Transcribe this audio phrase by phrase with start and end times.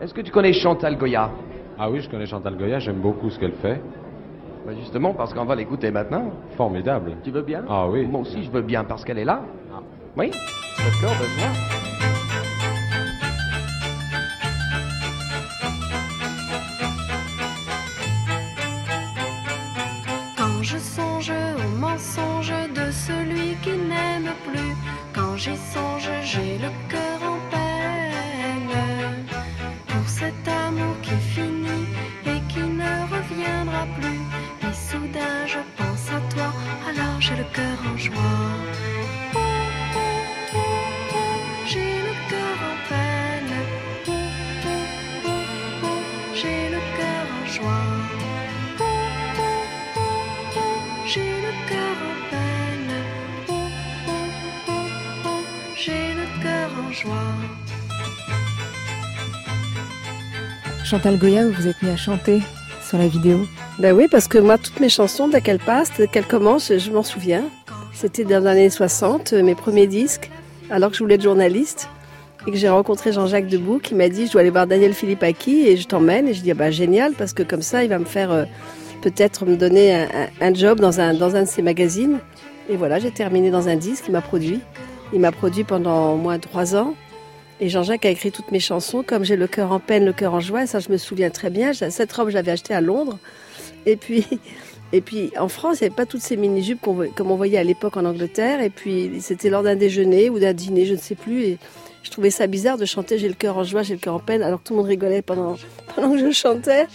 [0.00, 1.30] Est-ce que tu connais Chantal Goya
[1.78, 3.80] Ah oui, je connais Chantal Goya, j'aime beaucoup ce qu'elle fait.
[4.66, 6.32] Bah, Justement, parce qu'on va l'écouter maintenant.
[6.56, 7.12] Formidable.
[7.24, 8.06] Tu veux bien Ah oui.
[8.06, 9.40] Moi aussi, je veux bien, parce qu'elle est là.
[9.72, 9.80] Ah.
[10.16, 10.30] Oui
[10.78, 11.95] D'accord, ben
[61.06, 62.42] Chantal vous vous êtes mis à chanter
[62.84, 63.46] sur la vidéo.
[63.78, 66.90] Ben oui, parce que moi, toutes mes chansons, dès qu'elles passent, dès qu'elles commencent, je
[66.90, 67.44] m'en souviens.
[67.92, 70.32] C'était dans les années 60, euh, mes premiers disques,
[70.68, 71.88] alors que je voulais être journaliste.
[72.48, 75.68] Et que j'ai rencontré Jean-Jacques Debout qui m'a dit Je dois aller voir Daniel Philippaki
[75.68, 76.26] et je t'emmène.
[76.26, 78.44] Et je dis ah bah, Génial, parce que comme ça, il va me faire euh,
[79.02, 80.06] peut-être me donner
[80.40, 82.18] un job dans un, dans un de ses magazines.
[82.68, 84.58] Et voilà, j'ai terminé dans un disque, il m'a produit.
[85.12, 86.94] Il m'a produit pendant au moins trois ans.
[87.60, 90.34] Et Jean-Jacques a écrit toutes mes chansons, comme j'ai le cœur en peine, le cœur
[90.34, 91.72] en joie, ça je me souviens très bien.
[91.72, 93.18] Cette robe, je l'avais achetée à Londres.
[93.86, 94.26] Et puis,
[94.92, 97.64] et puis en France, il n'y avait pas toutes ces mini-jupes comme on voyait à
[97.64, 98.60] l'époque en Angleterre.
[98.60, 101.44] Et puis, c'était lors d'un déjeuner ou d'un dîner, je ne sais plus.
[101.44, 101.58] Et
[102.02, 104.20] je trouvais ça bizarre de chanter J'ai le cœur en joie, j'ai le cœur en
[104.20, 105.56] peine, alors que tout le monde rigolait pendant,
[105.94, 106.86] pendant que je chantais.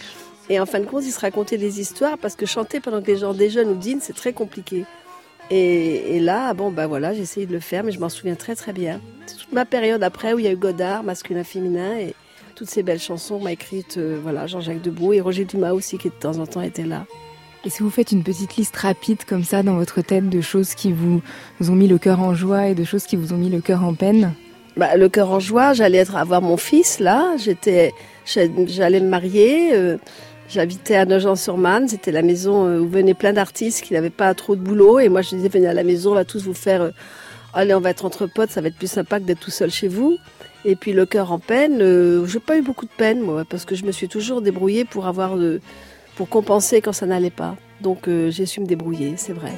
[0.48, 3.10] Et en fin de compte, ils se racontaient des histoires parce que chanter pendant que
[3.10, 4.84] les gens déjeunent ou dînent, c'est très compliqué.
[5.54, 8.36] Et, et là, bon, bah voilà, j'ai essayé de le faire, mais je m'en souviens
[8.36, 9.02] très très bien.
[9.26, 12.14] C'est toute ma période après où il y a eu Godard, masculin, féminin, et
[12.54, 16.08] toutes ces belles chansons m'a écrites, euh, voilà, Jean-Jacques Debout et Roger Dumas aussi, qui
[16.08, 17.04] de temps en temps était là.
[17.66, 20.74] Et si vous faites une petite liste rapide comme ça dans votre tête de choses
[20.74, 21.20] qui vous,
[21.60, 23.60] vous ont mis le cœur en joie et de choses qui vous ont mis le
[23.60, 24.32] cœur en peine?
[24.78, 27.92] Bah, le cœur en joie, j'allais être avoir mon fils là, j'étais,
[28.24, 29.74] j'allais me marier.
[29.74, 29.98] euh,
[30.52, 34.54] J'habitais à Nogent-sur-Marne, c'était la maison euh, où venaient plein d'artistes qui n'avaient pas trop
[34.54, 35.00] de boulot.
[35.00, 36.82] Et moi, je disais, venez à la maison, on va tous vous faire...
[36.82, 36.90] euh,
[37.54, 39.70] allez, on va être entre potes, ça va être plus sympa que d'être tout seul
[39.70, 40.18] chez vous.
[40.66, 43.64] Et puis le cœur en peine, euh, j'ai pas eu beaucoup de peine, moi, parce
[43.64, 45.38] que je me suis toujours débrouillée pour avoir
[46.16, 47.56] pour compenser quand ça n'allait pas.
[47.80, 49.52] Donc euh, j'ai su me débrouiller, c'est vrai.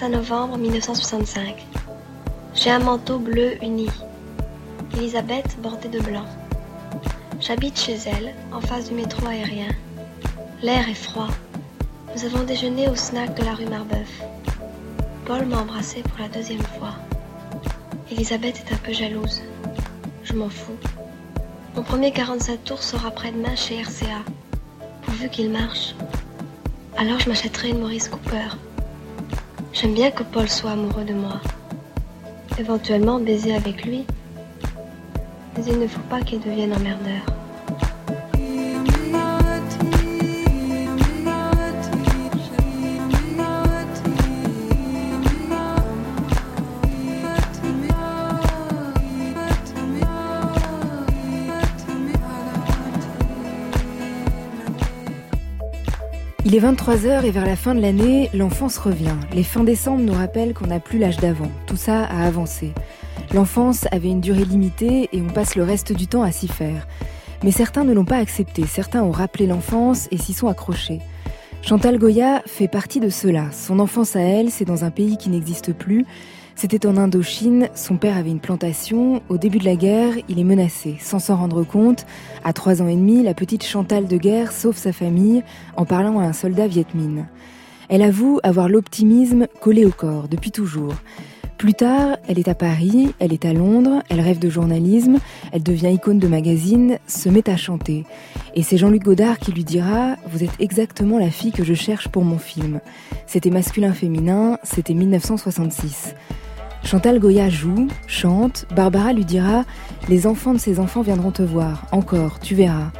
[0.00, 1.66] Paris, 25 novembre 1965.
[2.54, 3.88] J'ai un manteau bleu uni.
[4.96, 6.24] Elisabeth bordée de blanc.
[7.40, 9.68] J'habite chez elle, en face du métro aérien.
[10.62, 11.28] L'air est froid.
[12.14, 14.22] Nous avons déjeuné au snack de la rue Marbeuf.
[15.26, 16.94] Paul m'a embrassé pour la deuxième fois.
[18.10, 19.42] Elisabeth est un peu jalouse.
[20.24, 20.78] Je m'en fous.
[21.76, 24.22] Mon premier 47 tours sera après-demain chez RCA.
[25.02, 25.94] Pourvu qu'il marche.
[26.96, 28.48] Alors je m'achèterai une Maurice Cooper.
[29.72, 31.40] J'aime bien que Paul soit amoureux de moi.
[32.58, 34.04] Éventuellement baiser avec lui.
[35.56, 37.39] Mais il ne faut pas qu'il devienne emmerdeur.
[56.52, 59.14] Il est 23h et vers la fin de l'année, l'enfance revient.
[59.32, 61.48] Les fins décembre nous rappellent qu'on n'a plus l'âge d'avant.
[61.68, 62.72] Tout ça a avancé.
[63.32, 66.88] L'enfance avait une durée limitée et on passe le reste du temps à s'y faire.
[67.44, 70.98] Mais certains ne l'ont pas accepté, certains ont rappelé l'enfance et s'y sont accrochés.
[71.62, 73.52] Chantal Goya fait partie de cela.
[73.52, 76.04] Son enfance à elle, c'est dans un pays qui n'existe plus.
[76.60, 79.22] C'était en Indochine, son père avait une plantation.
[79.30, 80.98] Au début de la guerre, il est menacé.
[81.00, 82.04] Sans s'en rendre compte,
[82.44, 85.42] à trois ans et demi, la petite Chantal de guerre sauve sa famille
[85.78, 87.28] en parlant à un soldat vietmine.
[87.88, 90.92] Elle avoue avoir l'optimisme collé au corps depuis toujours.
[91.56, 95.16] Plus tard, elle est à Paris, elle est à Londres, elle rêve de journalisme,
[95.52, 98.04] elle devient icône de magazine, se met à chanter.
[98.54, 102.08] Et c'est Jean-Luc Godard qui lui dira Vous êtes exactement la fille que je cherche
[102.08, 102.80] pour mon film.
[103.26, 106.14] C'était masculin-féminin, c'était 1966.
[106.84, 109.64] Chantal Goya joue, chante, Barbara lui dira
[110.08, 112.90] Les enfants de ses enfants viendront te voir, encore, tu verras.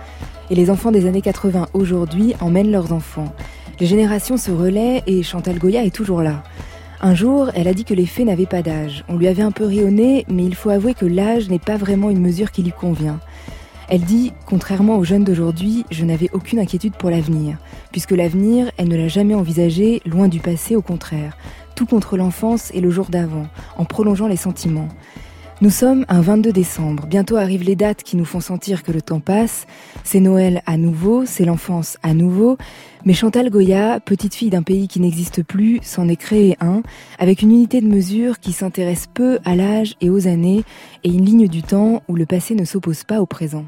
[0.50, 3.34] Et les enfants des années 80 aujourd'hui emmènent leurs enfants.
[3.80, 6.42] Les générations se relaient et Chantal Goya est toujours là.
[7.00, 9.04] Un jour, elle a dit que les fées n'avaient pas d'âge.
[9.08, 12.10] On lui avait un peu rionné, mais il faut avouer que l'âge n'est pas vraiment
[12.10, 13.20] une mesure qui lui convient.
[13.88, 17.56] Elle dit, contrairement aux jeunes d'aujourd'hui, je n'avais aucune inquiétude pour l'avenir,
[17.90, 21.36] puisque l'avenir, elle ne l'a jamais envisagé, loin du passé, au contraire,
[21.74, 23.46] tout contre l'enfance et le jour d'avant,
[23.76, 24.88] en prolongeant les sentiments.
[25.62, 27.06] Nous sommes un 22 décembre.
[27.06, 29.66] Bientôt arrivent les dates qui nous font sentir que le temps passe.
[30.04, 32.56] C'est Noël à nouveau, c'est l'enfance à nouveau.
[33.04, 36.80] Mais Chantal Goya, petite fille d'un pays qui n'existe plus, s'en est créé un,
[37.18, 40.64] avec une unité de mesure qui s'intéresse peu à l'âge et aux années,
[41.04, 43.66] et une ligne du temps où le passé ne s'oppose pas au présent.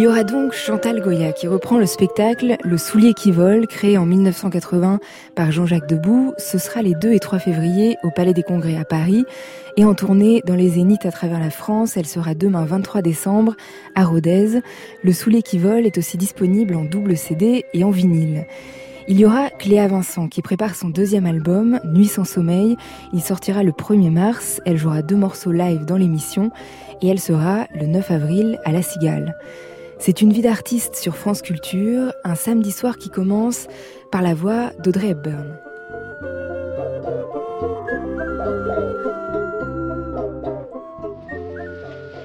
[0.00, 3.98] Il y aura donc Chantal Goya qui reprend le spectacle Le soulier qui vole, créé
[3.98, 4.98] en 1980
[5.34, 6.32] par Jean-Jacques Debout.
[6.38, 9.26] Ce sera les 2 et 3 février au Palais des Congrès à Paris
[9.76, 11.98] et en tournée dans les zéniths à travers la France.
[11.98, 13.56] Elle sera demain 23 décembre
[13.94, 14.62] à Rodez.
[15.04, 18.46] Le soulier qui vole est aussi disponible en double CD et en vinyle.
[19.06, 22.78] Il y aura Cléa Vincent qui prépare son deuxième album, Nuit sans sommeil.
[23.12, 24.62] Il sortira le 1er mars.
[24.64, 26.50] Elle jouera deux morceaux live dans l'émission
[27.02, 29.36] et elle sera le 9 avril à La Cigale.
[30.00, 33.66] C'est une vie d'artiste sur France Culture, un samedi soir qui commence
[34.10, 35.58] par la voix d'Audrey Hepburn.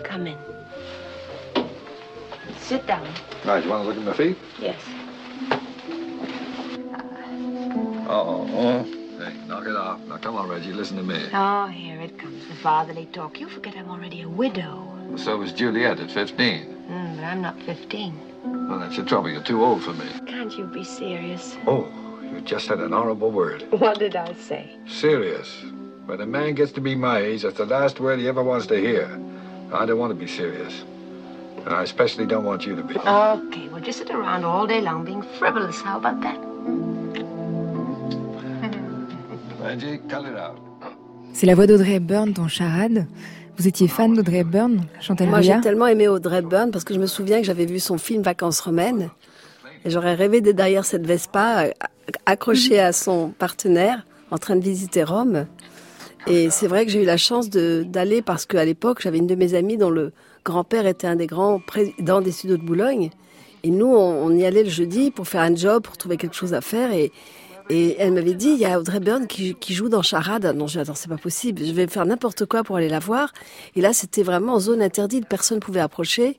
[0.09, 0.37] Come in.
[2.61, 3.01] Sit down.
[3.45, 4.37] Right, you want to look at my feet?
[4.61, 4.77] Yes.
[8.07, 8.47] Uh-oh.
[8.55, 8.85] Oh.
[9.19, 9.99] Hey, knock it off.
[10.07, 11.19] Now, come on, Reggie, listen to me.
[11.33, 13.37] Oh, here it comes, the fatherly talk.
[13.37, 14.94] You forget I'm already a widow.
[15.17, 16.87] So was Juliet at 15.
[16.89, 18.67] Mm, but I'm not 15.
[18.69, 19.29] Well, that's the trouble.
[19.29, 20.05] You're too old for me.
[20.27, 21.55] Can't you be serious?
[21.65, 21.87] Oh,
[22.21, 23.65] you just said an horrible word.
[23.71, 24.75] What did I say?
[24.87, 25.63] Serious.
[26.05, 28.67] When a man gets to be my age, that's the last word he ever wants
[28.67, 29.09] to hear.
[29.73, 30.83] I don't want to be serious.
[31.65, 32.95] And I especially don't want you to be.
[32.95, 35.81] Okay, well, just sit around all day long being frivolous.
[35.81, 36.37] How about that?
[39.59, 40.59] Reggie, cut it out.
[41.33, 43.07] C'est la voix d'Audrey Hepburn dans Charade.
[43.57, 46.99] Vous étiez fan d'Audrey Hepburn, Chantal Moi, j'ai tellement aimé Audrey Hepburn parce que je
[46.99, 49.09] me souviens que j'avais vu son film Vacances romaines
[49.85, 51.71] et j'aurais rêvé d'être derrière cette Vespa euh,
[52.25, 55.45] accrochée à son partenaire en train de visiter Rome.
[56.27, 59.35] Et c'est vrai que j'ai eu la chance d'aller parce qu'à l'époque, j'avais une de
[59.35, 60.11] mes amies dont le
[60.43, 63.09] grand-père était un des grands présidents des studios de Boulogne.
[63.63, 66.35] Et nous, on, on y allait le jeudi pour faire un job, pour trouver quelque
[66.35, 66.91] chose à faire.
[66.91, 67.11] Et,
[67.69, 70.45] et elle m'avait dit, il y a Audrey Byrne qui, joue dans Charade.
[70.55, 71.63] Non, dis, attends, c'est pas possible.
[71.65, 73.33] Je vais faire n'importe quoi pour aller la voir.
[73.75, 75.27] Et là, c'était vraiment en zone interdite.
[75.27, 76.37] Personne ne pouvait approcher.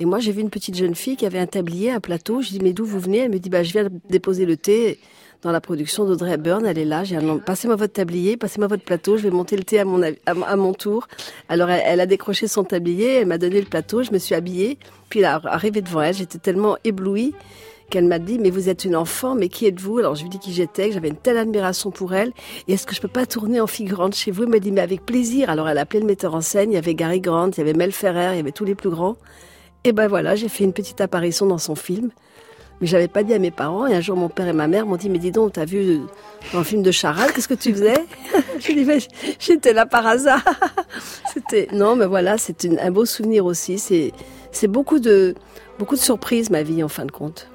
[0.00, 2.42] Et moi, j'ai vu une petite jeune fille qui avait un tablier, un plateau.
[2.42, 3.20] Je dis, mais d'où vous venez?
[3.20, 4.98] Elle me dit, bah, je viens déposer le thé
[5.40, 6.66] dans la production d'Audrey Hepburn.
[6.66, 7.04] Elle est là.
[7.04, 9.16] J'ai dit, non, passez-moi votre tablier, passez-moi votre plateau.
[9.16, 11.08] Je vais monter le thé à mon, avis- à, mon- à mon tour.
[11.48, 13.14] Alors, elle, elle a décroché son tablier.
[13.14, 14.02] Elle m'a donné le plateau.
[14.02, 14.76] Je me suis habillée.
[15.08, 17.32] Puis, là, arrivée devant elle, j'étais tellement éblouie
[17.90, 19.98] qu'elle m'a dit, mais vous êtes une enfant, mais qui êtes-vous?
[19.98, 22.32] Alors je lui dis qui j'étais, que j'avais une telle admiration pour elle,
[22.68, 24.44] et est-ce que je peux pas tourner en figurante chez vous?
[24.44, 25.50] Elle m'a dit, mais avec plaisir.
[25.50, 27.60] Alors elle a appelé le metteur en scène, il y avait Gary Grant, il y
[27.60, 29.16] avait Mel Ferrer, il y avait tous les plus grands.
[29.84, 32.10] Et ben voilà, j'ai fait une petite apparition dans son film.
[32.80, 34.84] Mais j'avais pas dit à mes parents, et un jour mon père et ma mère
[34.84, 35.98] m'ont dit, mais dis donc, t'as vu euh,
[36.52, 38.04] dans le film de Charade, qu'est-ce que tu faisais?
[38.58, 38.98] Je lui dit, mais
[39.38, 40.44] j'étais là par hasard.
[41.32, 43.78] C'était, non, mais voilà, c'est un beau souvenir aussi.
[43.78, 44.12] C'est,
[44.52, 45.34] c'est beaucoup de,
[45.78, 47.48] beaucoup de surprises, ma vie, en fin de compte.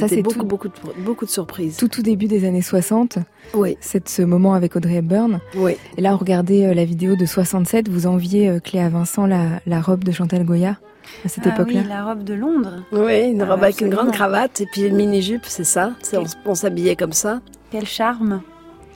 [0.00, 1.76] Ça, c'est beaucoup, tout- beaucoup, de, beaucoup de surprises.
[1.76, 3.18] Tout tout début des années 60,
[3.54, 5.40] Oui, c'est ce moment avec Audrey Hepburn.
[5.56, 5.76] oui.
[5.96, 9.60] Et là, on regardait euh, la vidéo de 67, vous enviez euh, Cléa Vincent la,
[9.66, 10.78] la robe de Chantal Goya
[11.24, 11.80] à cette Ah époque-là.
[11.82, 12.84] oui, la robe de Londres.
[12.92, 15.92] Oui, une Ah, robe avec une grande cravate et puis une mini-jupe, c'est ça.
[16.02, 17.40] C'est- on, on s'habillait comme ça.
[17.70, 18.40] Quel charme.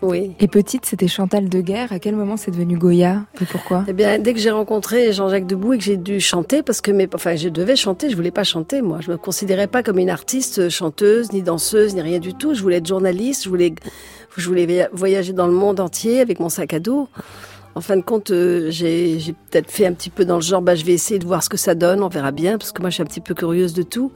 [0.03, 0.33] Oui.
[0.41, 1.93] Et petite, c'était Chantal Deguerre.
[1.93, 3.85] À quel moment c'est devenu Goya et pourquoi?
[3.89, 6.91] Eh bien, dès que j'ai rencontré Jean-Jacques Debout et que j'ai dû chanter, parce que
[6.91, 8.99] mes, enfin, je devais chanter, je voulais pas chanter, moi.
[9.01, 12.55] Je me considérais pas comme une artiste euh, chanteuse, ni danseuse, ni rien du tout.
[12.55, 13.75] Je voulais être journaliste, je voulais,
[14.37, 17.09] je voulais voya- voyager dans le monde entier avec mon sac à dos.
[17.75, 20.63] En fin de compte, euh, j'ai j'ai peut-être fait un petit peu dans le genre,
[20.63, 22.81] bah, je vais essayer de voir ce que ça donne, on verra bien, parce que
[22.81, 24.13] moi, je suis un petit peu curieuse de tout.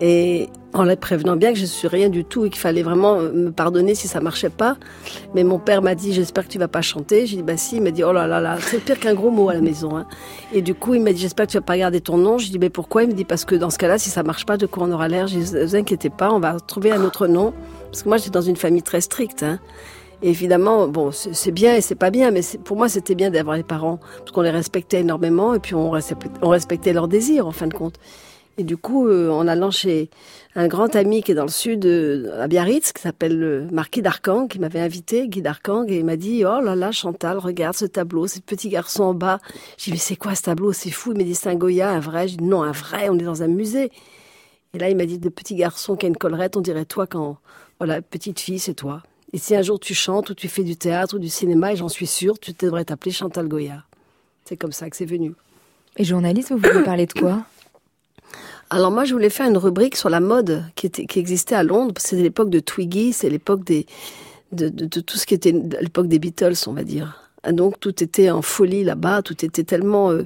[0.00, 3.18] Et en les prévenant bien que je suis rien du tout et qu'il fallait vraiment
[3.18, 4.76] me pardonner si ça marchait pas.
[5.34, 7.26] Mais mon père m'a dit, j'espère que tu vas pas chanter.
[7.26, 7.76] J'ai dit, bah si.
[7.76, 9.96] Il m'a dit, oh là là là, c'est pire qu'un gros mot à la maison.
[9.96, 10.06] Hein.
[10.52, 12.36] Et du coup, il m'a dit, j'espère que tu vas pas garder ton nom.
[12.36, 13.04] J'ai dit, mais pourquoi?
[13.04, 14.92] Il me dit, parce que dans ce cas-là, si ça marche pas, de quoi on
[14.92, 15.28] aura l'air?
[15.28, 17.54] Je dis, vous inquiétez pas, on va trouver un autre nom.
[17.90, 19.42] Parce que moi, j'étais dans une famille très stricte.
[19.42, 19.58] Hein.
[20.22, 23.56] Et évidemment, bon, c'est bien et c'est pas bien, mais pour moi, c'était bien d'avoir
[23.56, 27.66] les parents, parce qu'on les respectait énormément et puis on respectait leurs désirs, en fin
[27.66, 27.96] de compte.
[28.58, 30.08] Et du coup, euh, en allant chez
[30.54, 34.00] un grand ami qui est dans le sud, euh, à Biarritz, qui s'appelle le Marquis
[34.00, 37.76] d'Arcang, qui m'avait invité, Guy d'Arcang, et il m'a dit, oh là là, Chantal, regarde
[37.76, 39.40] ce tableau, ce petit garçon en bas.
[39.76, 40.72] J'ai dit, mais c'est quoi ce tableau?
[40.72, 41.12] C'est fou.
[41.12, 42.28] Il m'a dit, c'est un Goya, un vrai.
[42.28, 43.90] J'ai dit, non, un vrai, on est dans un musée.
[44.72, 47.06] Et là, il m'a dit, de petit garçon qui a une collerette, on dirait toi
[47.06, 47.36] quand,
[47.78, 49.02] voilà, petite fille, c'est toi.
[49.34, 51.76] Et si un jour tu chantes ou tu fais du théâtre ou du cinéma, et
[51.76, 53.84] j'en suis sûre, tu devrais t'appeler Chantal Goya.
[54.46, 55.34] C'est comme ça que c'est venu.
[55.98, 57.44] Et journaliste, vous voulez parler de quoi?
[58.70, 61.62] Alors moi, je voulais faire une rubrique sur la mode qui, était, qui existait à
[61.62, 61.94] Londres.
[61.98, 63.86] C'est l'époque de Twiggy, c'est l'époque des
[64.52, 67.30] de, de, tout ce qui était l'époque des Beatles, on va dire.
[67.50, 70.22] donc tout était en folie là-bas, tout était tellement euh,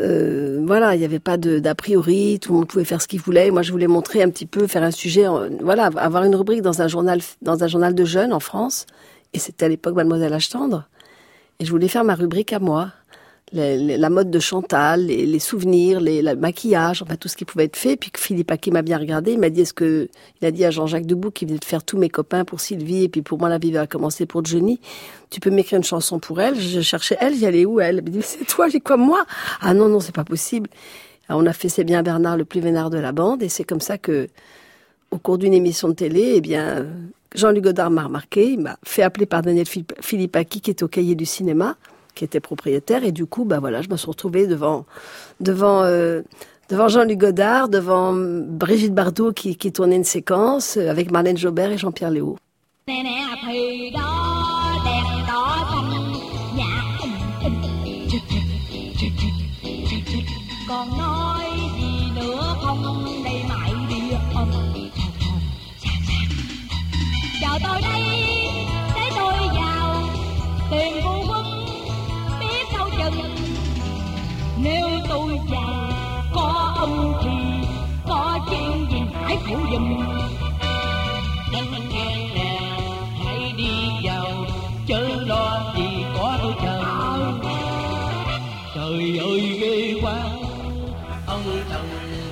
[0.00, 3.20] euh, voilà, il n'y avait pas d'a priori, tout le monde pouvait faire ce qu'il
[3.20, 3.50] voulait.
[3.50, 5.26] Moi, je voulais montrer un petit peu, faire un sujet,
[5.60, 8.86] voilà, avoir une rubrique dans un journal, dans un journal de jeunes en France.
[9.34, 10.88] Et c'était à l'époque Mademoiselle Achtendre.
[11.58, 12.90] Et je voulais faire ma rubrique à moi
[13.52, 17.76] la mode de Chantal, les, souvenirs, les, le maquillage, enfin tout ce qui pouvait être
[17.76, 17.96] fait.
[17.96, 20.08] Puis que Philippe Aki m'a bien regardé, il m'a dit est-ce que
[20.40, 23.04] il a dit à Jean-Jacques Debout qui venait de faire tous mes copains pour Sylvie.
[23.04, 24.80] Et puis pour moi la vie va commencer pour Johnny.
[25.30, 26.60] Tu peux m'écrire une chanson pour elle.
[26.60, 27.96] Je cherchais elle, j'y allais où elle?
[27.96, 29.24] M'a dit c'est toi, j'ai quoi moi.
[29.60, 30.70] Ah non non c'est pas possible.
[31.28, 33.42] on a fait c'est bien Bernard le plus vénard de la bande.
[33.42, 34.28] Et c'est comme ça que
[35.10, 36.86] au cours d'une émission de télé, eh bien
[37.34, 40.88] Jean-Luc Godard m'a remarqué, il m'a fait appeler par Daniel Philippe Aki qui est au
[40.88, 41.76] cahier du cinéma
[42.20, 43.02] qui était propriétaire.
[43.02, 44.84] Et du coup, bah voilà, je me suis retrouvée devant,
[45.40, 46.20] devant, euh,
[46.68, 51.78] devant Jean-Luc Godard, devant Brigitte Bardot qui, tournait une séquence euh, avec Marlène Jobert et
[51.78, 52.10] Jean-Pierre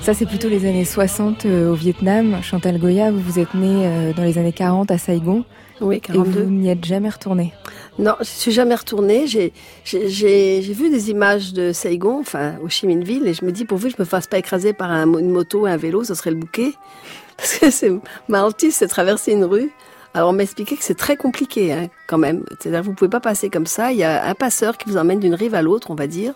[0.01, 2.37] Ça, c'est plutôt les années 60 euh, au Vietnam.
[2.41, 5.43] Chantal Goya, vous vous êtes née euh, dans les années 40 à Saigon.
[5.81, 6.21] Oui, 42.
[6.21, 7.53] Et vous n'y êtes jamais retournée
[7.99, 9.27] Non, je suis jamais retournée.
[9.27, 9.51] J'ai,
[9.83, 13.65] j'ai, vu des images de Saigon, enfin, au Chi Minh Ville, et je me dis,
[13.65, 16.31] pourvu que je me fasse pas écraser par un, une moto un vélo, ce serait
[16.31, 16.71] le bouquet.
[17.37, 17.91] Parce que c'est,
[18.29, 19.69] ma hantise, c'est traverser une rue.
[20.13, 22.45] Alors, on m'a expliqué que c'est très compliqué, hein, quand même.
[22.59, 23.91] C'est-à-dire, vous pouvez pas passer comme ça.
[23.91, 26.35] Il y a un passeur qui vous emmène d'une rive à l'autre, on va dire.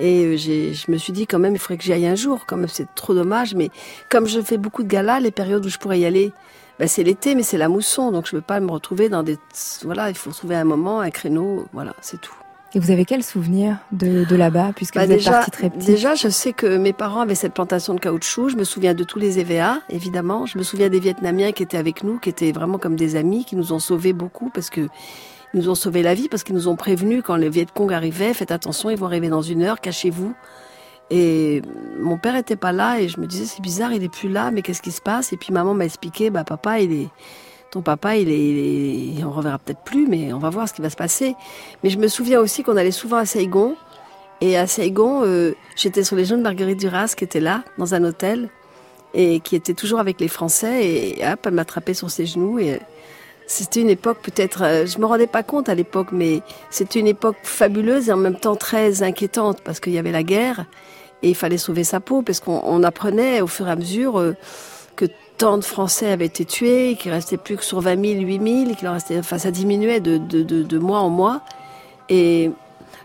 [0.00, 2.46] Et euh, je me suis dit quand même, il faudrait que j'y aille un jour.
[2.46, 3.54] Quand même, c'est trop dommage.
[3.54, 3.70] Mais
[4.10, 6.32] comme je fais beaucoup de galas, les périodes où je pourrais y aller,
[6.78, 8.10] ben c'est l'été, mais c'est la mousson.
[8.10, 9.38] Donc je ne veux pas me retrouver dans des...
[9.82, 11.66] Voilà, il faut trouver un moment, un créneau.
[11.72, 12.34] Voilà, c'est tout.
[12.76, 16.16] Et vous avez quel souvenir de, de là-bas, puisque bah, vous êtes parti très Déjà,
[16.16, 18.48] je sais que mes parents avaient cette plantation de caoutchouc.
[18.48, 20.46] Je me souviens de tous les EVA, évidemment.
[20.46, 23.44] Je me souviens des Vietnamiens qui étaient avec nous, qui étaient vraiment comme des amis,
[23.44, 24.88] qui nous ont sauvés beaucoup, parce que
[25.54, 27.92] ils nous ont sauvé la vie, parce qu'ils nous ont prévenus quand les Viet Cong
[27.92, 30.34] arrivaient, faites attention, ils vont arriver dans une heure, cachez-vous.
[31.10, 31.62] Et
[32.00, 34.50] mon père était pas là, et je me disais, c'est bizarre, il est plus là,
[34.50, 35.32] mais qu'est-ce qui se passe?
[35.32, 37.08] Et puis maman m'a expliqué, bah papa, il est
[37.74, 40.90] ton papa, il est, on reverra peut-être plus, mais on va voir ce qui va
[40.90, 41.34] se passer.
[41.82, 43.74] Mais je me souviens aussi qu'on allait souvent à Saigon.
[44.40, 48.04] Et à Saigon, euh, j'étais sur les jeunes Marguerite Duras qui était là, dans un
[48.04, 48.48] hôtel,
[49.12, 50.86] et qui était toujours avec les Français.
[50.86, 52.60] Et hop, elle m'attrapait sur ses genoux.
[52.60, 52.78] Et
[53.46, 57.06] c'était une époque peut-être, euh, je me rendais pas compte à l'époque, mais c'était une
[57.06, 60.64] époque fabuleuse et en même temps très inquiétante parce qu'il y avait la guerre
[61.22, 64.18] et il fallait sauver sa peau parce qu'on apprenait au fur et à mesure.
[64.18, 64.34] Euh,
[64.96, 65.06] que
[65.38, 68.74] tant de Français avaient été tués, qu'il restait plus que sur 20 000, 8 000,
[68.76, 71.40] qu'il en restait, enfin, ça diminuait de, de, de, de, mois en mois.
[72.08, 72.50] Et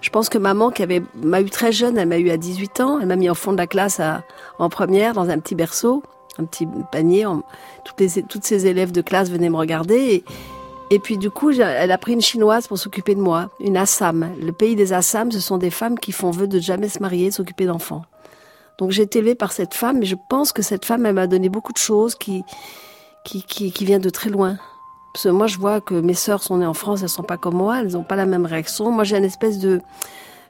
[0.01, 2.81] je pense que maman, qui avait, m'a eu très jeune, elle m'a eu à 18
[2.81, 4.24] ans, elle m'a mis en fond de la classe à,
[4.60, 6.03] en première, dans un petit berceau,
[6.39, 7.25] un petit panier.
[7.84, 10.24] toutes, les, toutes ces élèves de classe venaient me regarder.
[10.91, 14.31] Et, puis du coup, elle a pris une chinoise pour s'occuper de moi, une Assam.
[14.41, 17.31] Le pays des Assam, ce sont des femmes qui font vœu de jamais se marier,
[17.31, 18.03] s'occuper d'enfants.
[18.79, 21.27] Donc j'ai été élevée par cette femme, mais je pense que cette femme, elle m'a
[21.27, 22.43] donné beaucoup de choses qui,
[23.25, 24.58] qui, qui, viennent de très loin.
[25.13, 27.38] Parce que moi, je vois que mes sœurs sont nées en France, elles sont pas
[27.38, 28.89] comme moi, elles n'ont pas la même réaction.
[28.89, 29.81] Moi, j'ai une espèce de,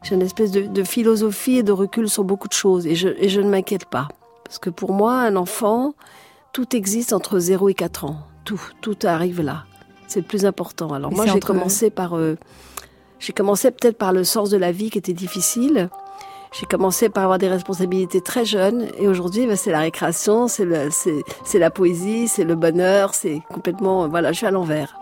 [0.03, 3.49] j'ai une espèce de, philosophie et de recul sur beaucoup de choses, et je ne
[3.49, 4.07] m'inquiète pas.
[4.49, 5.93] Parce que pour moi, un enfant,
[6.53, 8.17] tout existe entre 0 et 4 ans.
[8.45, 9.65] Tout, tout arrive là.
[10.07, 10.91] C'est le plus important.
[10.91, 12.35] Alors moi, j'ai entre- commencé par, euh,
[13.19, 15.89] j'ai commencé peut-être par le sens de la vie qui était difficile.
[16.51, 20.65] J'ai commencé par avoir des responsabilités très jeunes et aujourd'hui, ben, c'est la récréation, c'est
[20.65, 24.95] la poésie, c'est le bonheur, c'est complètement, voilà, je suis à l'envers.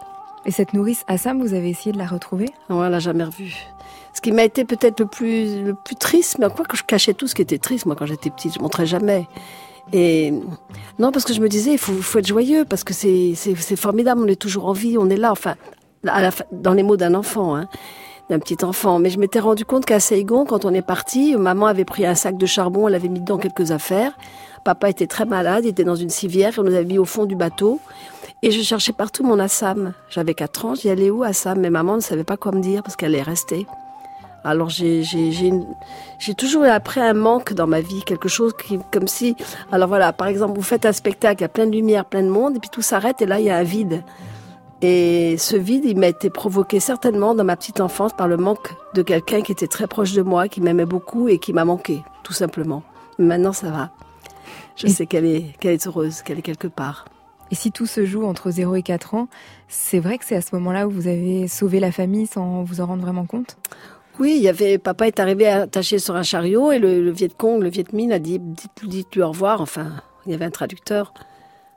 [0.46, 2.50] Et cette nourrice Assam, vous avez essayé de la retrouver?
[2.70, 3.56] Non, elle l'a jamais revue.
[4.14, 7.14] Ce qui m'a été peut-être le plus, le plus triste, mais quoi que je cachais
[7.14, 9.28] tout ce qui était triste, moi, quand j'étais petite, je montrais jamais.
[9.94, 10.34] Et
[11.00, 13.36] non, parce que je me disais, il faut, être joyeux, parce que c'est,
[13.76, 15.56] formidable, on est toujours en vie, on est là, enfin,
[16.52, 17.68] dans les mots d'un enfant, hein,
[18.30, 19.00] d'un petit enfant.
[19.00, 22.16] Mais je m'étais rendu compte qu'à Saigon, quand on est parti, maman avait pris un
[22.16, 24.18] sac de charbon, elle avait mis dedans quelques affaires.
[24.66, 27.26] Papa était très malade, il était dans une civière, on nous avait mis au fond
[27.26, 27.80] du bateau.
[28.44, 29.94] Et je cherchais partout mon Assam.
[30.10, 31.60] J'avais 4 ans, j'y allais où Assam?
[31.60, 33.66] Mais maman ne savait pas quoi me dire parce qu'elle est restée.
[34.44, 35.04] Alors j'ai
[36.38, 39.36] toujours eu après un manque dans ma vie, quelque chose qui comme si
[39.72, 42.22] alors voilà, par exemple, vous faites un spectacle, il y a plein de lumière, plein
[42.24, 44.04] de monde et puis tout s'arrête et là il y a un vide.
[44.84, 48.74] Et ce vide, il m'a été provoqué certainement dans ma petite enfance par le manque
[48.94, 52.04] de quelqu'un qui était très proche de moi, qui m'aimait beaucoup et qui m'a manqué,
[52.24, 52.84] tout simplement.
[53.18, 53.90] Mais maintenant ça va.
[54.78, 57.06] Je Et- sais qu'elle est qu'elle est heureuse, qu'elle est quelque part.
[57.52, 59.28] Et si tout se joue entre 0 et 4 ans,
[59.68, 62.82] c'est vrai que c'est à ce moment-là où vous avez sauvé la famille sans vous
[62.82, 63.58] en rendre vraiment compte?
[64.20, 67.30] Oui, il y avait papa est arrivé attaché sur un chariot et le, le Viet
[67.38, 69.62] Cong, le Viet Minh a dit dites, dites-lui au revoir.
[69.62, 69.92] Enfin,
[70.26, 71.14] il y avait un traducteur.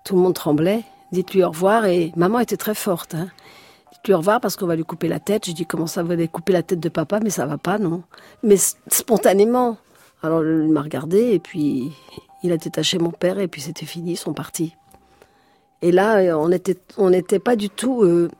[0.05, 0.83] Tout le monde tremblait.
[1.13, 3.15] Dites-lui au revoir et maman était très forte.
[3.15, 3.29] Hein.
[3.93, 5.45] Dites-lui au revoir parce qu'on va lui couper la tête.
[5.45, 7.21] J'ai dit comment ça va aller couper la tête de papa?
[7.23, 8.03] Mais ça va pas, non.
[8.43, 9.77] Mais spontanément.
[10.23, 11.93] Alors il m'a regardé et puis
[12.43, 14.75] il a détaché mon père et puis c'était fini, ils sont partis.
[15.83, 18.31] Et là, euh, on était, on n'était pas du tout euh,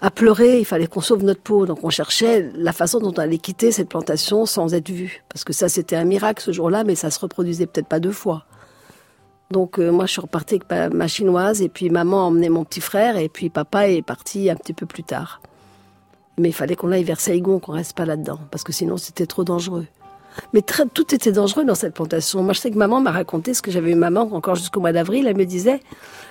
[0.00, 0.58] à pleurer.
[0.58, 1.66] Il fallait qu'on sauve notre peau.
[1.66, 5.22] Donc on cherchait la façon dont on allait quitter cette plantation sans être vu.
[5.28, 8.12] Parce que ça, c'était un miracle ce jour-là, mais ça se reproduisait peut-être pas deux
[8.12, 8.44] fois.
[9.50, 12.64] Donc euh, moi, je suis repartie avec ma chinoise et puis maman a emmené mon
[12.64, 15.40] petit frère et puis papa est parti un petit peu plus tard.
[16.38, 19.26] Mais il fallait qu'on aille vers Saigon, qu'on reste pas là-dedans, parce que sinon c'était
[19.26, 19.86] trop dangereux.
[20.52, 22.42] Mais tout était dangereux dans cette plantation.
[22.42, 24.92] Moi, je sais que maman m'a raconté ce que j'avais eu maman encore jusqu'au mois
[24.92, 25.26] d'avril.
[25.26, 25.80] Elle me disait,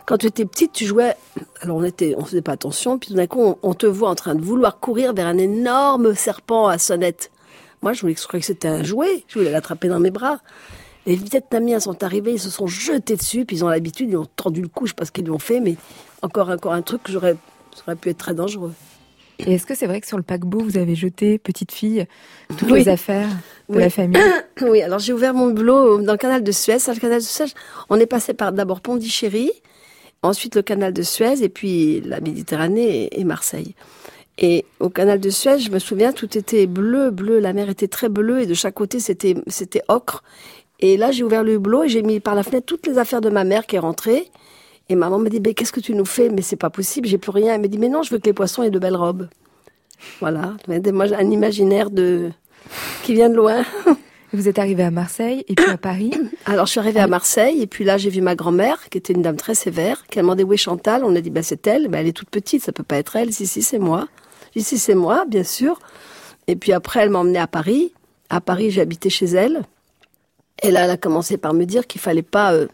[0.05, 1.15] quand tu étais petite, tu jouais.
[1.61, 2.97] Alors on était, on faisait pas attention.
[2.97, 5.37] Puis tout d'un coup, on, on te voit en train de vouloir courir vers un
[5.37, 7.31] énorme serpent à sonnette.
[7.81, 9.23] Moi, je voulais, je croyais que c'était un jouet.
[9.27, 10.39] Je voulais l'attraper dans mes bras.
[11.05, 14.25] Les Vietnamiens sont arrivés, ils se sont jetés dessus, puis ils ont l'habitude, ils ont
[14.25, 15.75] tendu le cou, je sais pas ce qu'ils lui ont fait, mais
[16.21, 17.35] encore, encore un truc que j'aurais,
[17.75, 18.73] ça aurait pu être très dangereux.
[19.39, 22.05] Et est-ce que c'est vrai que sur le paquebot, vous avez jeté, petite fille,
[22.57, 22.79] toutes Oui.
[22.79, 23.27] les affaires
[23.69, 23.81] de Oui.
[23.81, 24.21] la famille
[24.61, 26.77] Oui, alors j'ai ouvert mon boulot dans le canal de Suez.
[26.87, 27.53] Le canal de Suez,
[27.89, 29.51] on est passé par d'abord Pondichéry,
[30.21, 33.75] ensuite le canal de Suez, et puis la Méditerranée et, et Marseille.
[34.37, 37.39] Et au canal de Suez, je me souviens, tout était bleu, bleu.
[37.39, 40.23] La mer était très bleue et de chaque côté, c'était, c'était ocre.
[40.79, 43.21] Et là, j'ai ouvert le hublot et j'ai mis par la fenêtre toutes les affaires
[43.21, 44.29] de ma mère qui est rentrée.
[44.89, 46.29] Et maman me dit, mais qu'est-ce que tu nous fais?
[46.29, 47.55] Mais c'est pas possible, j'ai plus rien.
[47.55, 49.29] Elle me dit, mais non, je veux que les poissons aient de belles robes.
[50.19, 52.31] Voilà, moi un imaginaire de
[53.03, 53.63] qui vient de loin.
[54.33, 56.11] Vous êtes arrivé à Marseille et puis à Paris.
[56.45, 59.13] Alors je suis arrivée à Marseille et puis là j'ai vu ma grand-mère qui était
[59.13, 61.03] une dame très sévère qui a demandé où est Chantal?
[61.03, 63.15] On a dit bah c'est elle, bah, elle est toute petite, ça peut pas être
[63.15, 63.31] elle.
[63.31, 64.07] Si si c'est moi.
[64.55, 65.79] J'ai dit si c'est moi, bien sûr.
[66.47, 67.93] Et puis après elle m'a emmenée à Paris.
[68.29, 69.63] À Paris j'ai habité chez elle.
[70.63, 72.67] Et là elle a commencé par me dire qu'il fallait pas, euh,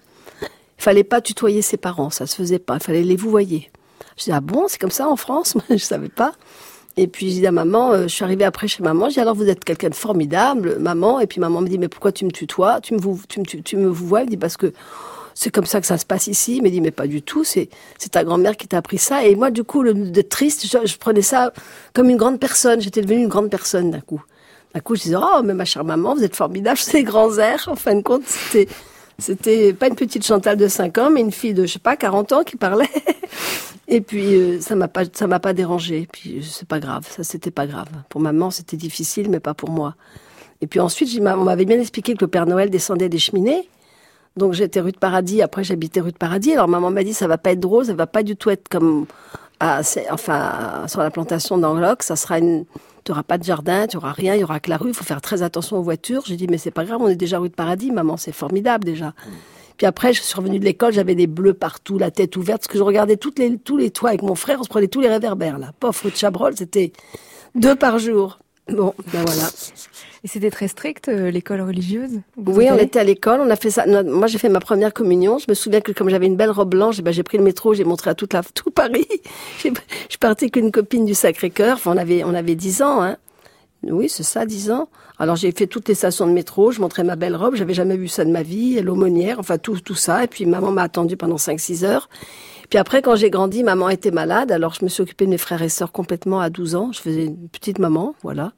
[0.83, 2.75] fallait pas tutoyer ses parents, ça se faisait pas.
[2.75, 3.69] Il fallait les vouvoyer.
[4.17, 5.55] Je dis ah bon c'est comme ça en France?
[5.69, 6.33] Je savais pas.
[6.97, 9.19] Et puis j'ai dit à maman, euh, je suis arrivée après chez maman, j'ai dit
[9.21, 11.21] alors vous êtes quelqu'un de formidable, maman.
[11.21, 13.45] Et puis maman me dit mais pourquoi tu me tutoies, tu me vous, tu me
[13.45, 14.23] tu, tu me vous vois.
[14.23, 14.73] Elle dit parce que
[15.33, 16.61] c'est comme ça que ça se passe ici.
[16.61, 19.23] Me dit mais pas du tout, c'est c'est ta grand-mère qui t'a appris ça.
[19.25, 21.53] Et moi du coup le de triste, je, je prenais ça
[21.93, 22.81] comme une grande personne.
[22.81, 24.21] J'étais devenue une grande personne d'un coup.
[24.73, 27.69] D'un coup je disais oh mais ma chère maman vous êtes formidable, c'est grands airs.
[27.71, 28.67] En fin de compte c'était
[29.19, 31.95] c'était pas une petite Chantal de 5 ans, mais une fille de, je sais pas,
[31.95, 32.89] 40 ans qui parlait.
[33.87, 36.07] Et puis, euh, ça m'a pas, ça m'a pas dérangé.
[36.11, 37.07] Puis, euh, c'est pas grave.
[37.09, 37.87] Ça, c'était pas grave.
[38.09, 39.95] Pour maman, c'était difficile, mais pas pour moi.
[40.61, 43.67] Et puis ensuite, on m'avait bien expliqué que le Père Noël descendait des cheminées.
[44.37, 45.41] Donc, j'étais rue de Paradis.
[45.41, 46.53] Après, j'habitais rue de Paradis.
[46.53, 48.67] Alors, maman m'a dit, ça va pas être drôle, ça va pas du tout être
[48.69, 49.05] comme,
[49.59, 52.03] à, c'est- enfin, sur la plantation d'Angloc.
[52.03, 52.65] Ça sera une,
[53.03, 54.89] tu auras pas de jardin, tu auras rien, il y aura que la rue.
[54.89, 56.23] Il faut faire très attention aux voitures.
[56.25, 58.83] J'ai dit, mais c'est pas grave, on est déjà rue de Paradis, maman, c'est formidable
[58.85, 59.13] déjà.
[59.77, 62.67] Puis après, je suis revenue de l'école, j'avais des bleus partout, la tête ouverte, parce
[62.67, 64.99] que je regardais toutes les, tous les toits avec mon frère, on se prenait tous
[64.99, 65.71] les réverbères, là.
[65.79, 66.91] Pauvre rue de Chabrol, c'était
[67.55, 68.39] deux par jour.
[68.67, 69.43] Bon, ben voilà.
[70.23, 73.55] Et c'était très strict, euh, l'école religieuse vous Oui, on était à l'école, on a
[73.55, 73.85] fait ça.
[74.03, 75.37] Moi, j'ai fait ma première communion.
[75.37, 77.43] Je me souviens que comme j'avais une belle robe blanche, eh ben, j'ai pris le
[77.43, 79.07] métro, j'ai montré à toute la, tout Paris.
[79.63, 81.75] Je partie avec une copine du Sacré-Cœur.
[81.75, 83.17] Enfin, on avait, on avait 10 ans, hein.
[83.83, 84.89] Oui, c'est ça, 10 ans.
[85.19, 87.97] Alors j'ai fait toutes les stations de métro, je montrais ma belle robe, j'avais jamais
[87.97, 90.23] vu ça de ma vie, l'aumônière, enfin tout, tout ça.
[90.23, 92.09] Et puis maman m'a attendu pendant 5-6 heures.
[92.69, 95.37] Puis après, quand j'ai grandi, maman était malade, alors je me suis occupée de mes
[95.37, 96.91] frères et sœurs complètement à 12 ans.
[96.93, 98.53] Je faisais une petite maman, voilà.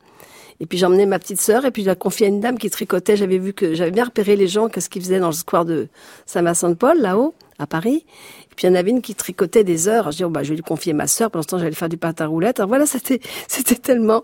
[0.62, 2.70] Et puis j'emmenais ma petite sœur et puis je la confiais à une dame qui
[2.70, 3.18] tricotait.
[3.18, 5.88] J'avais vu que j'avais bien repéré les gens, qu'est-ce qu'ils faisaient dans le square de
[6.28, 8.06] Saint-Vincent-de-Paul, là-haut, à Paris.
[8.44, 10.12] Et puis il y en avait une qui tricotait des heures.
[10.12, 11.32] Je dis, oh, bah, je vais lui confier ma sœur.
[11.32, 12.60] Pendant ce temps, j'allais faire du pâte à roulettes.
[12.60, 13.20] Alors voilà, c'était,
[13.82, 14.24] tellement,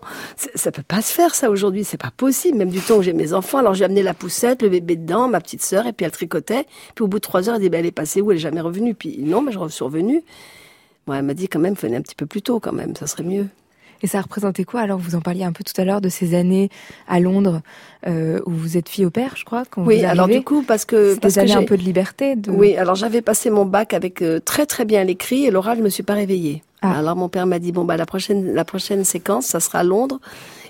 [0.54, 1.82] ça peut pas se faire, ça, aujourd'hui.
[1.82, 2.56] C'est pas possible.
[2.56, 3.58] Même du temps où j'ai mes enfants.
[3.58, 6.66] Alors j'ai amené la poussette, le bébé dedans, ma petite sœur, et puis elle tricotait.
[6.94, 8.30] Puis au bout de trois heures, elle dit, bah, elle est passée où?
[8.30, 8.94] Elle est jamais revenue.
[8.94, 10.22] Puis non, mais je suis revenue.
[11.08, 12.94] Moi, elle m'a dit quand même, venez un petit peu plus tôt, quand même.
[12.94, 13.48] Ça serait mieux.
[14.02, 16.34] Et ça représentait quoi Alors, vous en parliez un peu tout à l'heure de ces
[16.34, 16.70] années
[17.08, 17.62] à Londres
[18.06, 19.64] euh, où vous êtes fille au père, je crois.
[19.68, 21.82] Quand oui, vous alors du coup, parce que parce des années que un peu de
[21.82, 22.36] liberté.
[22.36, 22.50] De...
[22.50, 25.82] Oui, alors j'avais passé mon bac avec euh, très très bien l'écrit et l'oral, je
[25.82, 26.62] me suis pas réveillée.
[26.80, 26.98] Ah.
[26.98, 29.82] Alors mon père m'a dit bon bah la prochaine la prochaine séquence, ça sera à
[29.82, 30.20] Londres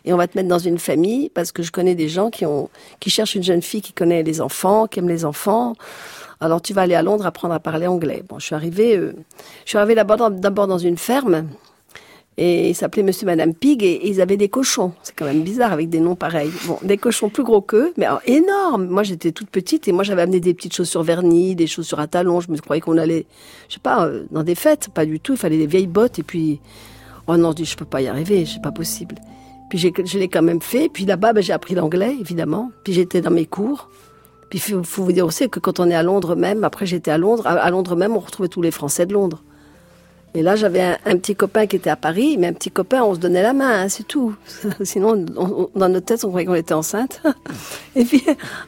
[0.06, 2.46] et on va te mettre dans une famille parce que je connais des gens qui
[2.46, 5.74] ont qui cherchent une jeune fille qui connaît les enfants, qui aime les enfants.
[6.40, 8.22] Alors tu vas aller à Londres apprendre à parler anglais.
[8.26, 9.14] Bon, je suis arrivée, euh,
[9.66, 11.44] je suis arrivée d'abord d'abord dans une ferme
[12.40, 14.92] et ils s'appelaient Monsieur Madame Pig et, ils avaient des cochons.
[15.02, 16.52] C'est quand même bizarre avec des noms pareils.
[16.66, 18.86] Bon, des cochons plus gros qu'eux, mais alors, énormes.
[18.86, 22.06] Moi, j'étais toute petite et moi, j'avais amené des petites chaussures vernies, des chaussures à
[22.06, 22.40] talons.
[22.40, 23.26] Je me croyais qu'on allait,
[23.68, 24.88] je sais pas, euh, dans des fêtes.
[24.94, 25.32] Pas du tout.
[25.32, 26.60] Il fallait des vieilles bottes et puis,
[27.26, 29.16] oh non, je dis, je peux pas y arriver, c'est pas possible.
[29.68, 30.88] Puis je l'ai quand même fait.
[30.88, 32.70] Puis là-bas, ben, j'ai appris l'anglais, évidemment.
[32.84, 33.90] Puis j'étais dans mes cours.
[34.48, 37.10] Puis faut, faut vous dire aussi que quand on est à Londres même, après j'étais
[37.10, 39.42] à Londres, à Londres même, on retrouvait tous les Français de Londres.
[40.34, 43.14] Et là, j'avais un, petit copain qui était à Paris, mais un petit copain, on
[43.14, 44.34] se donnait la main, hein, c'est tout.
[44.82, 47.22] Sinon, on- on- dans notre tête, on croyait qu'on était enceinte.
[47.96, 48.22] Et puis,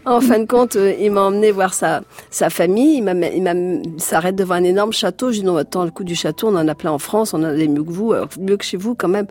[0.07, 3.05] en fin de compte, euh, il m'a emmené voir sa, famille.
[3.05, 5.31] Il s'arrête devant un énorme château.
[5.33, 7.41] Je dis non, attends, le coup du château, on en a plein en France, on
[7.41, 9.27] en a mieux que vous, alors, mieux que chez vous quand même.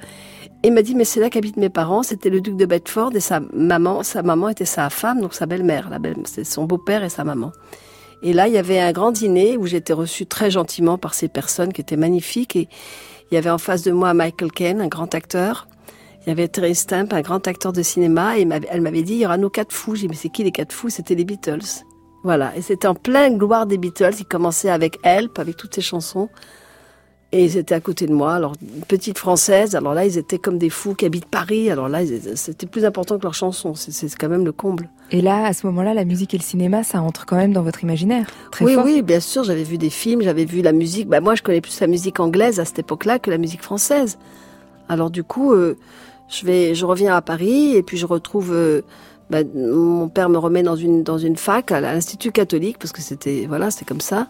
[0.62, 2.04] Et il m'a dit, mais c'est là qu'habitent mes parents.
[2.04, 5.46] C'était le duc de Bedford et sa maman, sa maman était sa femme, donc sa
[5.46, 5.90] belle-mère.
[5.90, 7.52] La belle, c'est son beau-père et sa maman.
[8.22, 11.28] Et là, il y avait un grand dîner où j'étais reçue très gentiment par ces
[11.28, 12.56] personnes qui étaient magnifiques.
[12.56, 12.68] Et
[13.32, 15.68] il y avait en face de moi Michael Caine, un grand acteur.
[16.22, 18.38] Il y avait Terry Stamp, un grand acteur de cinéma.
[18.38, 19.96] Et elle m'avait dit, il y aura nos quatre fous.
[19.96, 20.90] J'ai dit, mais c'est qui les quatre fous?
[20.90, 21.86] C'était les Beatles.
[22.24, 22.56] Voilà.
[22.58, 24.16] Et c'était en pleine gloire des Beatles.
[24.20, 26.30] Ils commençaient avec Help, avec toutes ces chansons.
[27.32, 28.34] Et ils étaient à côté de moi.
[28.34, 29.76] Alors, une petite française.
[29.76, 31.70] Alors là, ils étaient comme des fous qui habitent Paris.
[31.70, 32.00] Alors là,
[32.34, 33.76] c'était plus important que leurs chansons.
[33.76, 34.90] C'est- C'est quand même le comble.
[35.12, 37.62] Et là, à ce moment-là, la musique et le cinéma, ça entre quand même dans
[37.62, 38.26] votre imaginaire.
[38.52, 38.84] Très oui, fort.
[38.86, 39.44] oui, bien sûr.
[39.44, 41.08] J'avais vu des films, j'avais vu la musique.
[41.08, 44.18] Bah, moi, je connais plus la musique anglaise à cette époque-là que la musique française.
[44.88, 45.78] Alors du coup, euh,
[46.30, 48.52] je vais, je reviens à Paris et puis je retrouve.
[48.54, 48.82] euh,
[49.30, 53.04] bah, mon père me remet dans une dans une fac à l'institut catholique parce que
[53.04, 54.28] c'était voilà, c'était comme ça.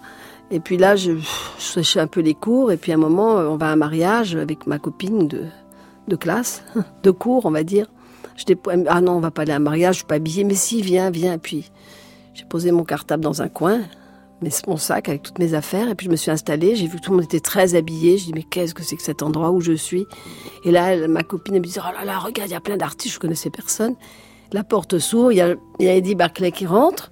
[0.51, 3.37] Et puis là, je, je séchais un peu les cours et puis à un moment,
[3.37, 5.45] euh, on va à un mariage avec ma copine de
[6.09, 6.63] de classe,
[7.03, 7.87] de cours, on va dire.
[8.45, 8.55] Dit,
[8.87, 10.45] ah non, on va pas aller à un mariage, je suis pas habillée.
[10.45, 11.37] Mais si, viens, viens.
[11.37, 11.71] Puis
[12.33, 13.81] j'ai posé mon cartable dans un coin,
[14.65, 16.75] mon sac avec toutes mes affaires, et puis je me suis installée.
[16.75, 18.17] J'ai vu que tout le monde était très habillé.
[18.17, 20.05] Je dis mais qu'est-ce que c'est que cet endroit où je suis?
[20.63, 22.77] Et là, ma copine elle me dit oh là là, regarde, il y a plein
[22.77, 23.95] d'artistes, je connaissais personne.
[24.53, 27.11] La porte s'ouvre, il y a Eddie Barclay qui rentre.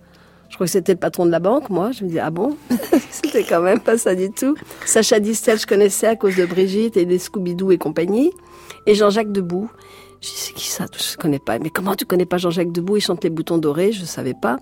[0.49, 1.91] Je crois que c'était le patron de la banque, moi.
[1.91, 2.55] Je me dis, ah bon?
[3.11, 4.55] C'était quand même pas ça du tout.
[4.85, 8.31] Sacha Distel, je connaissais à cause de Brigitte et des Scooby-Doo et compagnie.
[8.85, 9.69] Et Jean-Jacques Debout.
[10.21, 10.85] Je dis, c'est qui ça?
[10.97, 11.59] Je connais pas.
[11.59, 12.97] Mais comment tu connais pas Jean-Jacques Debout?
[12.97, 14.57] Il chante les boutons dorés, je savais pas.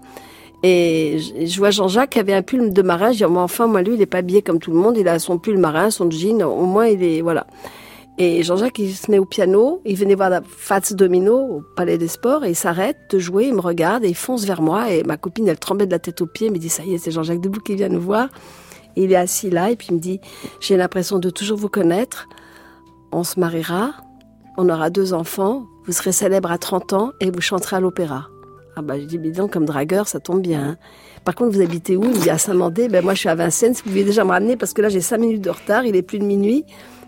[0.63, 3.11] Et je, vois Jean-Jacques qui avait un pull de marin.
[3.11, 4.97] Je dis, enfin, moi, lui, il est pas habillé comme tout le monde.
[4.97, 6.41] Il a son pull marin, son jean.
[6.41, 7.45] Au moins, il est, voilà.
[8.17, 9.81] Et Jean-Jacques, il se met au piano.
[9.85, 13.47] Il venait voir la Fats Domino au Palais des Sports et il s'arrête de jouer.
[13.47, 14.89] Il me regarde et il fonce vers moi.
[14.89, 16.47] Et ma copine, elle tremblait de la tête aux pieds.
[16.47, 18.29] Elle me dit, ça y est, c'est Jean-Jacques Debout qui vient nous voir.
[18.95, 20.21] Et il est assis là et puis il me dit,
[20.61, 22.29] j'ai l'impression de toujours vous connaître.
[23.11, 23.91] On se mariera.
[24.57, 25.65] On aura deux enfants.
[25.85, 28.29] Vous serez célèbre à 30 ans et vous chanterez à l'opéra.
[28.77, 30.61] Ah bah, je dis, mais donc, comme dragueur, ça tombe bien.
[30.61, 30.77] hein.
[31.25, 32.03] Par contre, vous habitez où?
[32.03, 32.87] Il me dit à Saint-Mandé.
[32.87, 33.73] Ben, moi, je suis à Vincennes.
[33.73, 35.85] Si vous pouviez déjà me ramener, parce que là, j'ai cinq minutes de retard.
[35.85, 36.65] Il est plus de minuit.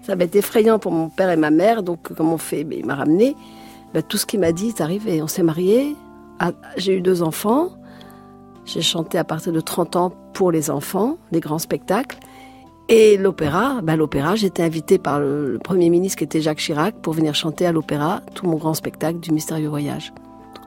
[0.07, 1.83] Ça va être effrayant pour mon père et ma mère.
[1.83, 3.35] Donc, comme on fait Il m'a ramené.
[3.93, 5.21] Ben, tout ce qu'il m'a dit est arrivé.
[5.21, 5.97] On s'est mariés.
[6.39, 7.71] Ah, J'ai eu deux enfants.
[8.63, 12.19] J'ai chanté à partir de 30 ans pour les enfants, les grands spectacles.
[12.87, 17.11] Et l'opéra, ben, l'opéra, j'étais invitée par le, Premier ministre qui était Jacques Chirac pour
[17.11, 20.13] venir chanter à l'opéra tout mon grand spectacle du Mystérieux Voyage.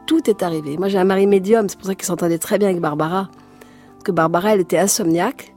[0.07, 0.76] Tout est arrivé.
[0.76, 3.31] Moi, j'ai un mari médium, c'est pour ça qu'il s'entendait très bien avec Barbara.
[3.92, 5.55] Parce que Barbara, elle était insomniaque,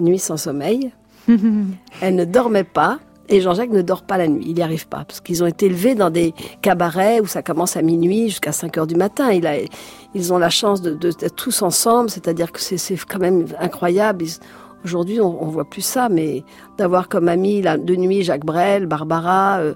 [0.00, 0.92] nuit sans sommeil.
[2.00, 3.00] Elle ne dormait pas.
[3.30, 5.04] Et Jean-Jacques ne dort pas la nuit, il n'y arrive pas.
[5.04, 8.78] Parce qu'ils ont été élevés dans des cabarets où ça commence à minuit jusqu'à 5
[8.78, 9.30] heures du matin.
[10.14, 14.24] Ils ont la chance de, de- tous ensemble, c'est-à-dire que c'est, quand même incroyable.
[14.84, 16.42] Aujourd'hui, on, voit plus ça, mais
[16.78, 19.74] d'avoir comme amis de nuit Jacques Brel, Barbara, euh,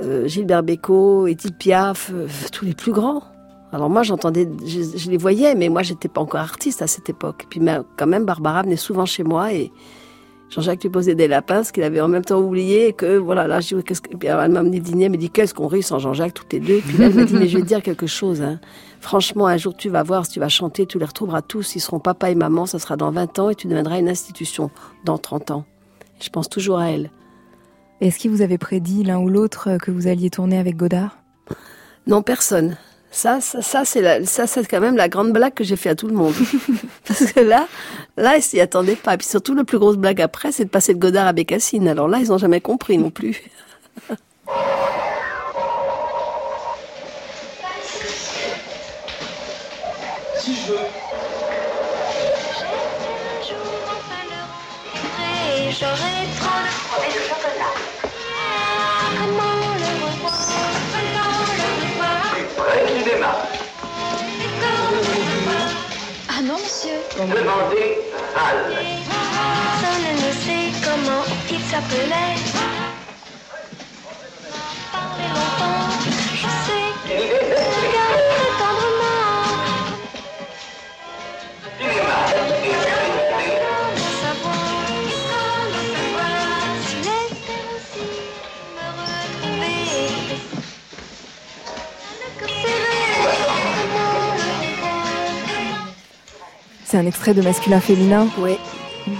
[0.00, 3.22] euh, Gilbert Bécaud, Edith Piaf, euh, tous les plus grands.
[3.72, 7.08] Alors moi, j'entendais, je, je les voyais, mais moi, j'étais pas encore artiste à cette
[7.08, 7.46] époque.
[7.50, 7.60] Puis
[7.96, 9.72] quand même, Barbara venait souvent chez moi et
[10.50, 13.46] Jean-Jacques lui posait des lapins, ce qu'il avait en même temps oublié, et que voilà,
[13.46, 14.16] là, je dis, qu'est-ce que...
[14.16, 16.60] Puis elle m'a amené dîner, elle m'a dit, qu'est-ce qu'on rit sans Jean-Jacques, toutes les
[16.60, 16.80] deux.
[16.80, 18.60] Puis là, elle m'a dit, mais je vais te dire quelque chose, hein.
[19.00, 21.80] Franchement, un jour, tu vas voir, si tu vas chanter, tu les retrouveras tous, ils
[21.80, 24.70] seront papa et maman, ça sera dans 20 ans, et tu deviendras une institution
[25.04, 25.64] dans 30 ans.
[26.20, 27.10] Je pense toujours à elle.
[28.00, 31.18] Est-ce qu'il vous avait prédit l'un ou l'autre que vous alliez tourner avec Godard?
[32.06, 32.76] Non, personne.
[33.12, 35.88] Ça, ça, ça c'est la- ça, c'est quand même la grande blague que j'ai fait
[35.90, 36.34] à tout le monde.
[37.08, 37.66] Parce que là,
[38.16, 39.14] là, ils s'y attendaient pas.
[39.14, 41.88] Et puis surtout, la plus grosse blague après, c'est de passer de Godard à Bécassine.
[41.88, 43.42] Alors là, ils n'ont jamais compris non plus.
[50.46, 50.79] Et
[67.28, 67.98] Demandez
[68.34, 68.72] Al.
[68.72, 72.69] Personne ne sait comment il s'appelait.
[96.90, 98.56] C'est un extrait de Masculin Féminin Oui,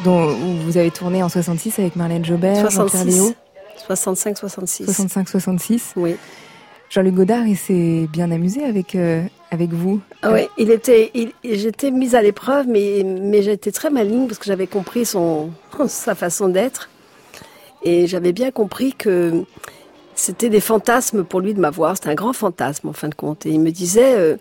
[0.05, 3.15] dont, où vous avez tourné en 66 avec Marlène Jobert, Jean-Pierre 66.
[3.15, 3.33] Léo,
[3.87, 4.85] 65, 66.
[4.87, 5.81] 65-66.
[5.97, 6.17] Oui.
[6.91, 10.01] Jean-Luc Godard, il s'est bien amusé avec, euh, avec vous.
[10.23, 14.39] Ah ouais, il était, il- j'étais mise à l'épreuve, mais, mais j'étais très maligne parce
[14.41, 15.51] que j'avais compris son,
[15.87, 16.91] sa façon d'être.
[17.85, 19.45] Et j'avais bien compris que
[20.17, 21.95] c'était des fantasmes pour lui de m'avoir.
[21.97, 23.47] C'était un grand fantasme, en fin de compte.
[23.47, 24.37] Et il me disait, euh,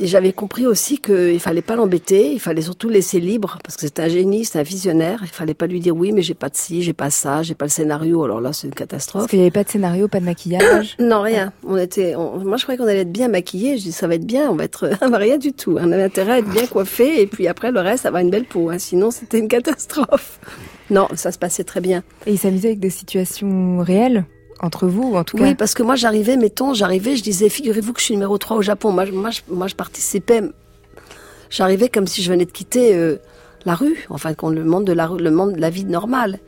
[0.00, 3.82] j'avais compris aussi qu'il fallait pas l'embêter, il fallait surtout le laisser libre, parce que
[3.82, 5.20] c'est un génie, c'est un visionnaire.
[5.22, 7.54] Il fallait pas lui dire oui, mais j'ai pas de ci, j'ai pas ça, j'ai
[7.54, 8.24] pas le scénario.
[8.24, 9.22] Alors là, c'est une catastrophe.
[9.22, 10.96] Parce qu'il n'y avait pas de scénario, pas de maquillage.
[11.00, 11.52] Non, rien.
[11.66, 13.76] On était, on- moi, je croyais qu'on allait être bien maquillés.
[13.78, 15.76] Je dis, ça va être bien, on va être, on va rien du tout.
[15.80, 18.44] On avait intérêt à être bien coiffé et puis après, le reste, avoir une belle
[18.46, 18.70] peau.
[18.70, 18.78] hein.
[18.78, 20.40] Sinon, c'était une catastrophe.
[20.90, 22.02] Non, ça se passait très bien.
[22.26, 24.24] Et il s'amusait avec des situations réelles
[24.60, 25.44] entre vous, ou en tout cas.
[25.44, 28.56] Oui, parce que moi, j'arrivais, mettons, j'arrivais, je disais, figurez-vous que je suis numéro 3
[28.58, 28.92] au Japon.
[28.92, 30.42] Moi, je, moi, je, moi, je participais.
[31.48, 33.16] J'arrivais comme si je venais de quitter euh,
[33.64, 36.38] la rue, enfin, qu'on le monde de la rue, le monde de la vie normale.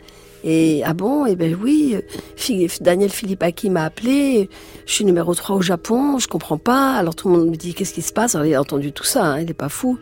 [0.44, 4.51] Et ah bon, eh ben oui, euh, Daniel Philippaki m'a appelé,
[4.87, 6.94] je suis numéro 3 au Japon, je comprends pas.
[6.94, 8.35] Alors tout le monde me dit qu'est-ce qui se passe?
[8.35, 9.98] Alors il a entendu tout ça, hein, il est pas fou.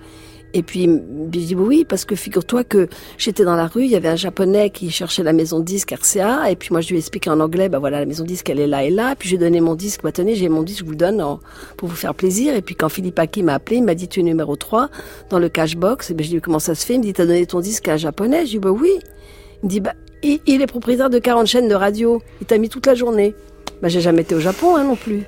[0.53, 3.95] Et puis je dis oui, parce que figure-toi que j'étais dans la rue, il y
[3.97, 6.97] avait un japonais qui cherchait la maison de disque RCA, et puis moi je lui
[6.97, 9.15] ai expliqué en anglais, bah voilà, la maison de disque elle est là et là,
[9.17, 11.39] puis j'ai donné mon disque, bah tenez, j'ai mon disque, je vous le donne en-
[11.77, 12.55] pour vous faire plaisir.
[12.57, 14.89] Et puis quand Philippe Aki m'a appelé, il m'a dit tu es numéro 3
[15.29, 17.05] dans le cashbox, et ben je lui ai dit comment ça se fait, il me
[17.05, 18.91] dit t'as donné ton disque à un japonais, je lui ai dit bah oui.
[19.63, 22.59] Il me dit bah il, il est propriétaire de 40 chaînes de radio, il t'a
[22.59, 23.35] mis toute la journée.
[23.83, 25.23] Bah j'ai jamais été au Japon hein, non plus.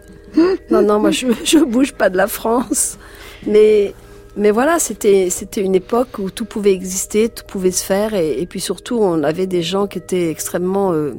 [0.71, 2.99] non non, moi je je bouge pas de la France,
[3.47, 3.95] mais
[4.37, 8.47] mais voilà, c'était c'était une époque où tout pouvait exister, tout pouvait se faire, et,
[8.47, 11.13] puis surtout on avait des gens qui étaient extrêmement, euh,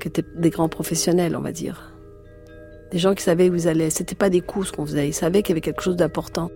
[0.00, 1.92] qui étaient des grands professionnels, on va dire,
[2.90, 3.90] des gens qui savaient où ils allaient.
[3.90, 6.50] C'était pas des coups ce qu'on faisait, ils savaient qu'il y avait quelque chose d'important.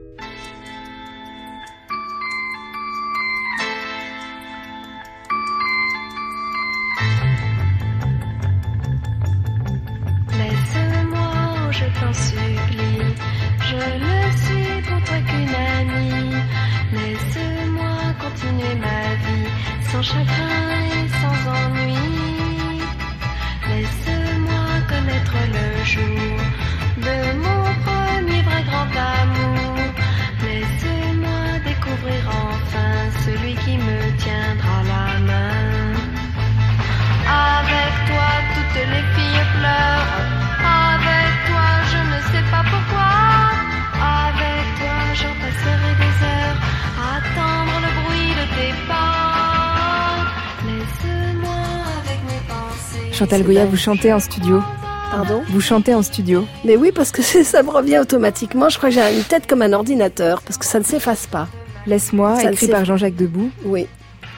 [53.29, 54.63] Chantal Goya, vous chantez en studio.
[55.11, 56.47] Pardon Vous chantez en studio.
[56.65, 58.71] Mais oui, parce que ça me revient automatiquement.
[58.71, 61.47] Je crois que j'ai une tête comme un ordinateur, parce que ça ne s'efface pas.
[61.87, 63.51] Laisse-moi, écrit par Jean-Jacques Debout.
[63.67, 63.87] Oui.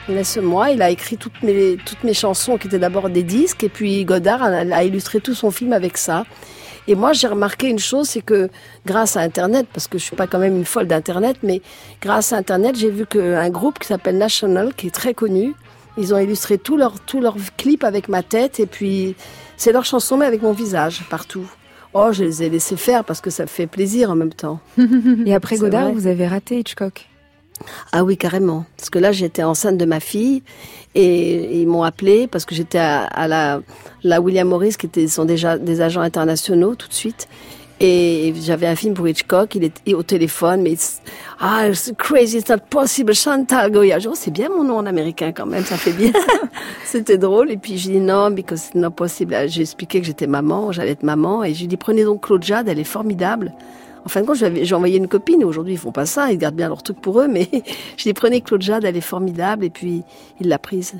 [0.09, 3.69] Laisse-moi, il a écrit toutes mes, toutes mes chansons qui étaient d'abord des disques, et
[3.69, 6.25] puis Godard a, a illustré tout son film avec ça.
[6.89, 8.49] Et moi, j'ai remarqué une chose, c'est que
[8.85, 11.61] grâce à Internet, parce que je suis pas quand même une folle d'Internet, mais
[12.01, 15.53] grâce à Internet, j'ai vu qu'un groupe qui s'appelle National, qui est très connu,
[15.97, 16.95] Ils ont illustré tous leurs
[17.57, 19.15] clips avec ma tête et puis
[19.57, 21.45] c'est leur chanson mais avec mon visage partout.
[21.93, 24.59] Oh, je les ai laissés faire parce que ça me fait plaisir en même temps.
[25.25, 25.93] Et après Godard, vrai.
[25.93, 27.07] vous avez raté Hitchcock.
[27.91, 28.65] Ah oui, carrément.
[28.77, 30.41] Parce que là, j'étais enceinte de ma fille
[30.95, 33.61] et ils m'ont appelé parce que j'étais à, à la,
[34.03, 37.27] la William Morris, qui étaient, sont déjà des agents internationaux tout de suite.
[37.83, 41.01] Et j'avais un film pour Hitchcock, il était au téléphone, mais it's-
[41.39, 43.97] ah, it's crazy, it's not possible, Chantal Goya.
[43.97, 46.11] Je dis, oh, c'est bien mon nom en américain quand même, ça fait bien.
[46.85, 47.49] C'était drôle.
[47.49, 49.35] Et puis j'ai dit non, because it's not possible.
[49.47, 51.43] J'ai expliqué que j'étais maman, j'allais être maman.
[51.43, 53.51] Et j'ai dit prenez donc Claude Jade, elle est formidable.
[54.05, 55.43] En fin de compte, j'ai envoyé une copine.
[55.43, 57.27] Aujourd'hui, ils font pas ça, ils gardent bien leur truc pour eux.
[57.27, 57.49] Mais
[57.97, 59.65] je dis prenez Claude Jade, elle est formidable.
[59.65, 60.03] Et puis
[60.39, 60.93] il l'a prise.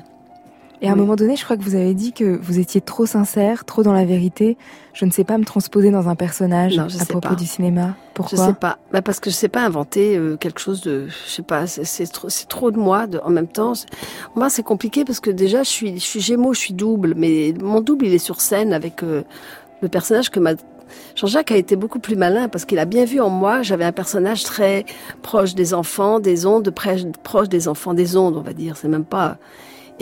[0.84, 3.06] Et à un moment donné, je crois que vous avez dit que vous étiez trop
[3.06, 4.58] sincère, trop dans la vérité.
[4.94, 7.34] Je ne sais pas me transposer dans un personnage Non, je à sais propos pas.
[7.36, 7.94] du cinéma.
[8.08, 8.78] Je Pourquoi sais pas.
[8.92, 12.12] Bah parce que je sais pas inventer euh, quelque chose de, je sais pas, c'est-
[12.12, 13.74] trop, c'est trop de moi de, en même temps.
[14.34, 17.54] Moi, c'est compliqué parce que déjà, je suis, je suis Gémeaux, je suis double, mais
[17.62, 19.22] mon double, il est sur scène avec euh,
[19.82, 20.54] le personnage que m'a.
[21.14, 23.92] Jean-Jacques a été beaucoup plus malin parce qu'il a bien vu en moi, j'avais un
[23.92, 24.84] personnage très
[25.22, 26.70] proche des enfants, des ondes,
[27.22, 28.76] proche des enfants des ondes, on va dire.
[28.76, 29.38] C'est même pas.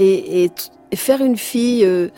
[0.01, 0.51] Et, et,
[0.91, 1.85] et faire une fille.
[1.85, 2.09] euh,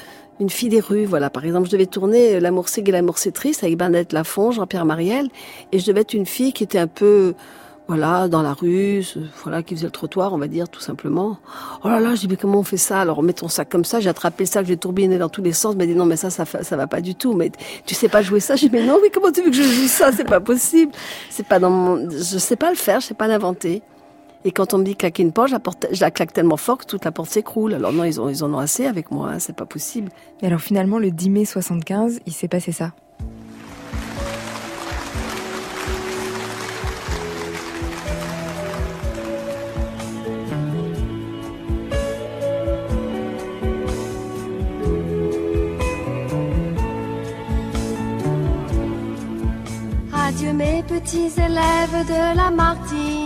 [0.41, 1.31] une fille des rues, voilà.
[1.31, 5.29] Par exemple, je devais tourner euh, L'amour gai, l'amour triste avec Bernadette Lafont, Jean-Pierre Mariel,
[5.71, 7.35] et je devais être une fille qui était un peu,
[7.87, 9.05] voilà, dans la rue,
[9.45, 11.39] voilà, qui faisait le trottoir, on va dire, tout simplement.
[11.85, 13.01] Oh là là, je dis, mais comment on fait ça?
[13.01, 15.77] Alors, mettons ça comme ça, j'ai attrapé le sac, j'ai tourbillonné dans tous les sens,
[15.77, 17.53] mais dit, non, mais ça, ça, ça va pas du tout, mais
[17.87, 18.57] tu sais pas jouer ça?
[18.57, 20.11] J'ai dit, mais non, mais comment tu veux que je joue ça?
[20.11, 20.91] C'est pas possible.
[21.31, 23.83] C'est pas dans mon, je sais pas le faire, je sais pas l'inventer.
[24.45, 26.57] Et quand on me dit claquer une porte, je la, porte- je la claque tellement
[26.57, 27.75] fort que toute la porte s'écroule.
[27.75, 30.11] Alors non, ils, ont, ils en ont assez avec moi, hein, c'est pas possible.
[30.43, 32.93] Et alors finalement, le 10 mai 75, il s'est passé ça.
[50.13, 53.22] Adieu mes petits élèves de la Martinique.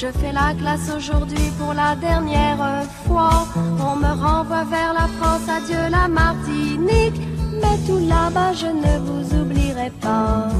[0.00, 3.48] Je fais la classe aujourd'hui pour la dernière fois.
[3.80, 7.20] On me renvoie vers la France, adieu la Martinique.
[7.60, 10.50] Mais tout là-bas, je ne vous oublierai pas.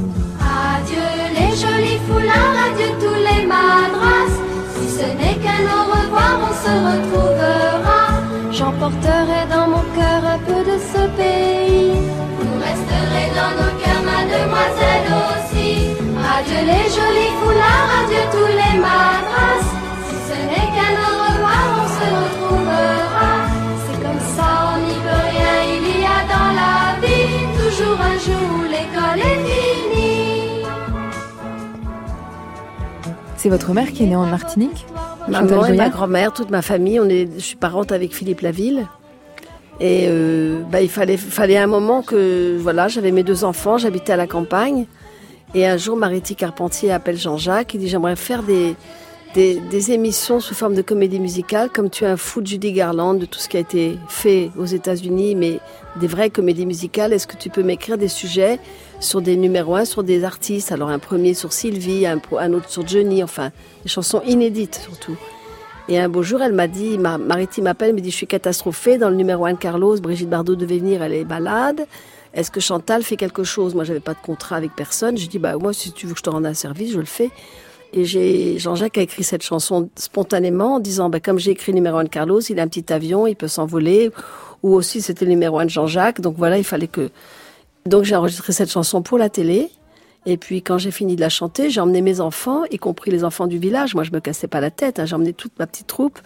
[0.75, 4.27] Adieu les jolis foulards, adieu tous les madras.
[4.75, 8.03] Si ce n'est qu'un au revoir, on se retrouvera.
[8.51, 11.93] J'emporterai dans mon cœur un peu de ce pays.
[12.41, 15.95] Vous resterez dans nos cœurs, mademoiselle aussi.
[16.37, 19.18] Adieu les jolis foulards, adieu tous les madras.
[33.39, 34.85] C'est votre mère qui est née en Martinique
[35.29, 38.89] Maman et ma grand-mère, toute ma famille, on est, je suis parente avec Philippe Laville.
[39.79, 44.13] Et euh, bah, il fallait, fallait un moment que, voilà, j'avais mes deux enfants, j'habitais
[44.13, 44.87] à la campagne.
[45.55, 48.75] Et un jour, Mariti Carpentier appelle Jean-Jacques et dit J'aimerais faire des,
[49.35, 53.15] des, émissions sous forme de comédie musicale, comme tu es un fou de Judy Garland,
[53.15, 55.61] de tout ce qui a été fait aux États-Unis, mais
[55.97, 57.13] des vraies comédies musicales.
[57.13, 58.59] Est-ce que tu peux m'écrire des sujets
[59.01, 60.73] sur des numéros 1 sur des artistes?
[60.73, 63.51] Alors, un premier sur Sylvie, un, autre sur Johnny, enfin,
[63.83, 65.17] des chansons inédites surtout.
[65.89, 68.99] Et un beau jour, elle m'a dit, ma, Mariti m'appelle, me dit, je suis catastrophée.
[68.99, 71.87] Dans le numéro 1 de Carlos, Brigitte Bardot devait venir, elle est malade.
[72.35, 73.75] Est-ce que Chantal fait quelque chose?
[73.75, 75.17] Moi, j'avais pas de contrat avec personne.
[75.17, 77.07] J'ai dit, bah, moi, si tu veux que je te rende un service, je le
[77.07, 77.31] fais.
[77.93, 81.97] Et j'ai, Jean-Jacques a écrit cette chanson spontanément en disant, bah, comme j'ai écrit numéro
[81.97, 84.11] 1 de Carlos, il a un petit avion, il peut s'envoler.
[84.63, 86.21] Ou aussi, c'était le numéro 1 de Jean-Jacques.
[86.21, 87.11] Donc voilà, il fallait que,
[87.87, 89.71] donc j'ai enregistré cette chanson pour la télé.
[90.27, 93.25] Et puis quand j'ai fini de la chanter, j'ai emmené mes enfants, y compris les
[93.25, 93.95] enfants du village.
[93.95, 94.99] Moi, je me cassais pas la tête.
[94.99, 95.07] hein.
[95.07, 96.19] J'ai emmené toute ma petite troupe.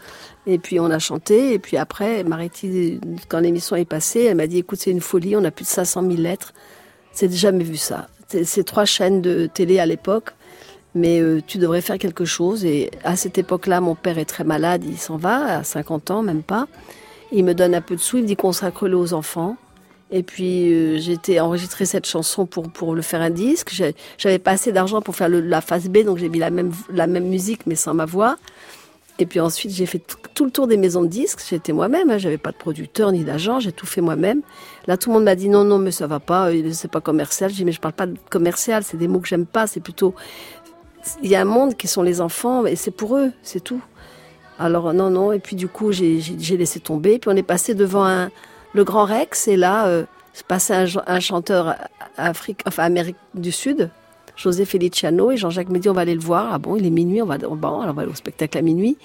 [0.46, 1.52] Et puis on a chanté.
[1.52, 2.98] Et puis après, Mariti,
[3.28, 5.36] quand l'émission est passée, elle m'a dit "Écoute, c'est une folie.
[5.36, 6.52] On a plus de 500 000 lettres.
[7.12, 8.08] C'est jamais vu ça.
[8.44, 10.30] C'est trois chaînes de télé à l'époque."
[10.94, 12.64] Mais euh, tu devrais faire quelque chose.
[12.64, 14.84] Et à cette époque-là, mon père est très malade.
[14.86, 16.66] Il s'en va à 50 ans, même pas.
[17.32, 18.18] Il me donne un peu de sous.
[18.18, 19.56] Il me dit consacre-le aux enfants.
[20.14, 23.72] Et puis euh, j'ai été enregistrer cette chanson pour pour le faire un disque.
[24.18, 27.06] J'avais pas assez d'argent pour faire la phase B, donc j'ai mis la même la
[27.06, 28.36] même musique mais sans ma voix.
[29.18, 31.40] Et puis ensuite j'ai fait tout, tout le tour des maisons de disques.
[31.48, 32.10] J'étais moi-même.
[32.10, 33.58] Hein, J'avais pas de producteur ni d'agent.
[33.58, 34.42] J'ai tout fait moi-même.
[34.86, 36.50] Là tout le monde m'a dit non non mais ça va pas.
[36.50, 37.48] euh, C'est pas commercial.
[37.48, 38.82] J'ai dit mais je parle pas de commercial.
[38.84, 39.66] C'est des mots que j'aime pas.
[39.66, 40.14] C'est plutôt
[41.22, 43.32] il y a un monde qui sont les enfants et c'est pour eux.
[43.42, 43.80] C'est tout.
[44.58, 45.32] Alors non non.
[45.32, 46.20] Et puis du coup j'ai
[46.56, 47.18] laissé tomber.
[47.18, 48.28] Puis on est passé devant
[48.74, 51.76] le Grand Rex, et là, euh, c'est passé un, chanteur
[52.16, 53.90] Afrique, enfin Amérique du Sud,
[54.36, 56.52] José Feliciano, et Jean-Jacques me dit on va aller le voir.
[56.52, 58.62] Ah bon, il est minuit, on va, bon, alors on va aller au spectacle à
[58.62, 58.96] minuit.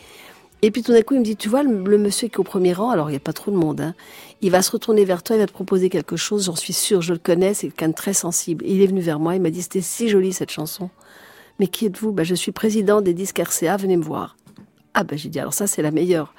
[0.63, 2.43] Et puis tout d'un coup, il me dit, tu vois, le, monsieur qui est au
[2.43, 3.93] premier rang, alors il n'y a pas trop de monde, hein,
[4.41, 7.03] il va se retourner vers toi, il va te proposer quelque chose, j'en suis sûre,
[7.03, 8.65] je le connais, c'est quelqu'un de très sensible.
[8.67, 10.89] Il est venu vers moi, il m'a dit, c'était si joli cette chanson.
[11.59, 12.11] Mais qui êtes-vous?
[12.11, 14.35] Ben, Je suis président des disques RCA, venez me voir.
[14.93, 16.33] Ah ben j'ai dit, alors ça c'est la meilleure.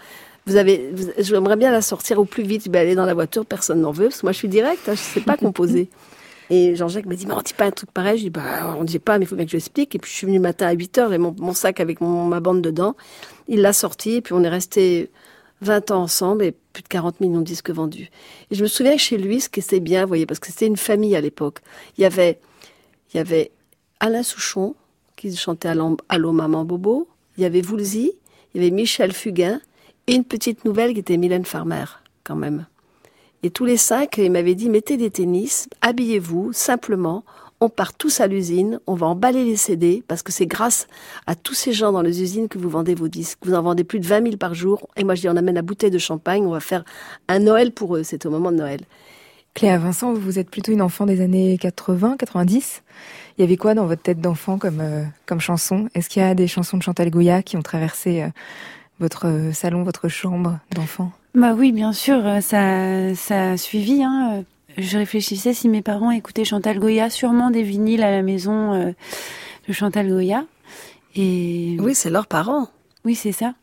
[0.47, 3.15] Vous avez, vous- j'aimerais bien la sortir au plus vite, ben, elle est dans la
[3.15, 5.89] voiture, personne n'en veut, parce que moi je suis direct, hein, je sais pas composer.
[6.51, 8.17] Et Jean-Jacques m'a dit, mais on dit pas un truc pareil.
[8.17, 9.95] Je dis, bah, on dit pas, mais il faut bien que je l'explique.
[9.95, 12.01] Et puis, je suis venue le matin à 8 heures et mon, mon sac avec
[12.01, 12.97] mon- ma bande dedans.
[13.49, 15.11] Il l'a sorti et puis on est resté
[15.61, 18.11] 20 ans ensemble et plus de 40 millions de disques vendus.
[18.51, 20.47] Et je me souviens que chez lui, ce qui était bien, vous voyez, parce que
[20.47, 21.59] c'était une famille à l'époque.
[21.99, 22.39] Il y avait,
[23.13, 23.51] il y avait
[24.01, 24.75] Alain Souchon,
[25.19, 25.69] qui chantait
[26.09, 27.09] Allô, Maman Bobo.
[27.37, 28.13] Il y avait Woolsey.
[28.55, 29.61] Il y avait Michel Fugain.
[30.07, 31.85] Et une petite nouvelle qui était Mylène Farmer,
[32.25, 32.67] quand même.
[33.43, 37.25] Et tous les cinq, ils m'avaient dit, mettez des tennis, habillez-vous, simplement,
[37.61, 40.87] on part tous à l'usine, on va emballer les CD, parce que c'est grâce
[41.27, 43.39] à tous ces gens dans les usines que vous vendez vos disques.
[43.45, 44.89] Vous en vendez plus de 20 000 par jour.
[44.97, 46.85] Et moi, je dis, on amène la bouteille de champagne, on va faire
[47.29, 48.03] un Noël pour eux.
[48.03, 48.81] C'était au moment de Noël.
[49.55, 52.83] Cléa Vincent, vous êtes plutôt une enfant des années 80, 90.
[53.39, 55.89] Il y avait quoi dans votre tête d'enfant comme, euh, comme chanson?
[55.95, 58.29] Est-ce qu'il y a des chansons de Chantal Goya qui ont traversé euh,
[58.99, 61.13] votre euh, salon, votre chambre d'enfant?
[61.35, 64.03] Bah oui, bien sûr, ça, ça a suivi.
[64.03, 64.43] Hein.
[64.77, 68.93] Je réfléchissais si mes parents écoutaient Chantal Goya, sûrement des vinyles à la maison euh,
[69.69, 70.45] de Chantal Goya.
[71.15, 72.69] Et Oui, c'est leurs parents.
[73.05, 73.55] oui, c'est ça.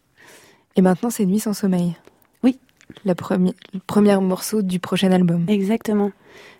[0.77, 1.95] Et maintenant, c'est Nuit sans sommeil.
[2.43, 2.59] Oui.
[3.05, 5.45] La première, le premier morceau du prochain album.
[5.49, 6.11] Exactement.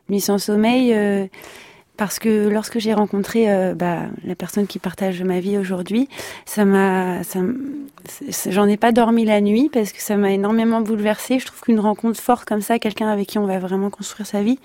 [0.10, 1.28] Nuit sans sommeil, euh,
[1.98, 6.10] parce que lorsque j'ai rencontré euh, bah, la personne qui partage ma vie aujourd'hui,
[6.46, 7.22] ça m'a,
[8.50, 11.40] j'en ai pas dormi la nuit parce que ça m'a énormément bouleversée.
[11.40, 14.42] Je trouve qu'une rencontre forte comme ça, quelqu'un avec qui on va vraiment construire sa
[14.42, 14.60] vie,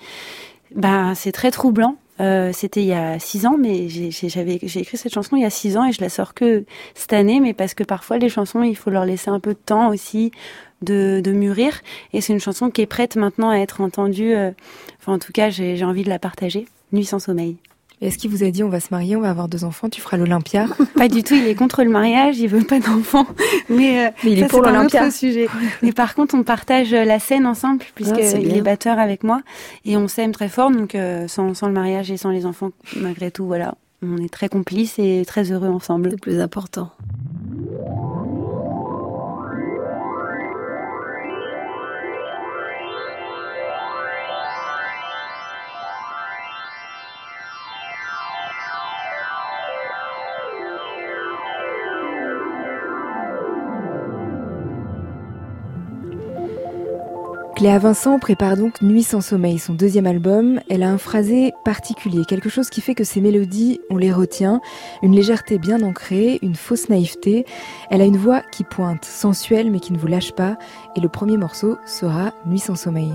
[0.75, 1.95] bah, c'est très troublant.
[2.19, 5.49] Euh, C'était il y a six ans, mais j'ai écrit cette chanson il y a
[5.49, 8.61] six ans et je la sors que cette année, mais parce que parfois les chansons,
[8.61, 10.31] il faut leur laisser un peu de temps aussi
[10.81, 11.81] de, mûrir.
[12.13, 14.33] Et c'est une chanson qui est prête maintenant à être entendue.
[14.35, 14.51] euh,
[14.99, 16.67] Enfin, en tout cas, j'ai envie de la partager.
[16.91, 17.57] Nuit sans sommeil.
[18.01, 20.01] Est-ce qu'il vous a dit on va se marier, on va avoir deux enfants, tu
[20.01, 20.65] feras l'Olympia
[20.95, 23.27] Pas du tout, il est contre le mariage, il veut pas d'enfants.
[23.69, 25.11] Mais, euh, Mais il est pour l'Olympia.
[25.11, 25.47] sujet.
[25.83, 28.55] Mais par contre, on partage la scène ensemble, Ah, puisqu'il c'est bien.
[28.55, 29.41] est batteur avec moi.
[29.85, 32.71] Et on s'aime très fort, donc euh, sans, sans le mariage et sans les enfants,
[32.97, 33.75] malgré tout, voilà.
[34.01, 36.05] On est très complices et très heureux ensemble.
[36.09, 36.89] C'est le plus important.
[57.61, 60.59] Cléa Vincent prépare donc Nuit sans sommeil, son deuxième album.
[60.67, 64.61] Elle a un phrasé particulier, quelque chose qui fait que ses mélodies, on les retient,
[65.03, 67.45] une légèreté bien ancrée, une fausse naïveté.
[67.91, 70.57] Elle a une voix qui pointe, sensuelle mais qui ne vous lâche pas.
[70.95, 73.13] Et le premier morceau sera Nuit sans sommeil.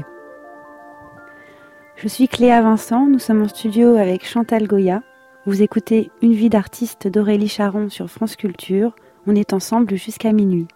[1.96, 5.02] Je suis Cléa Vincent, nous sommes en studio avec Chantal Goya.
[5.46, 8.94] Vous écoutez Une vie d'artiste d'Aurélie Charon sur France Culture.
[9.26, 10.68] On est ensemble jusqu'à minuit.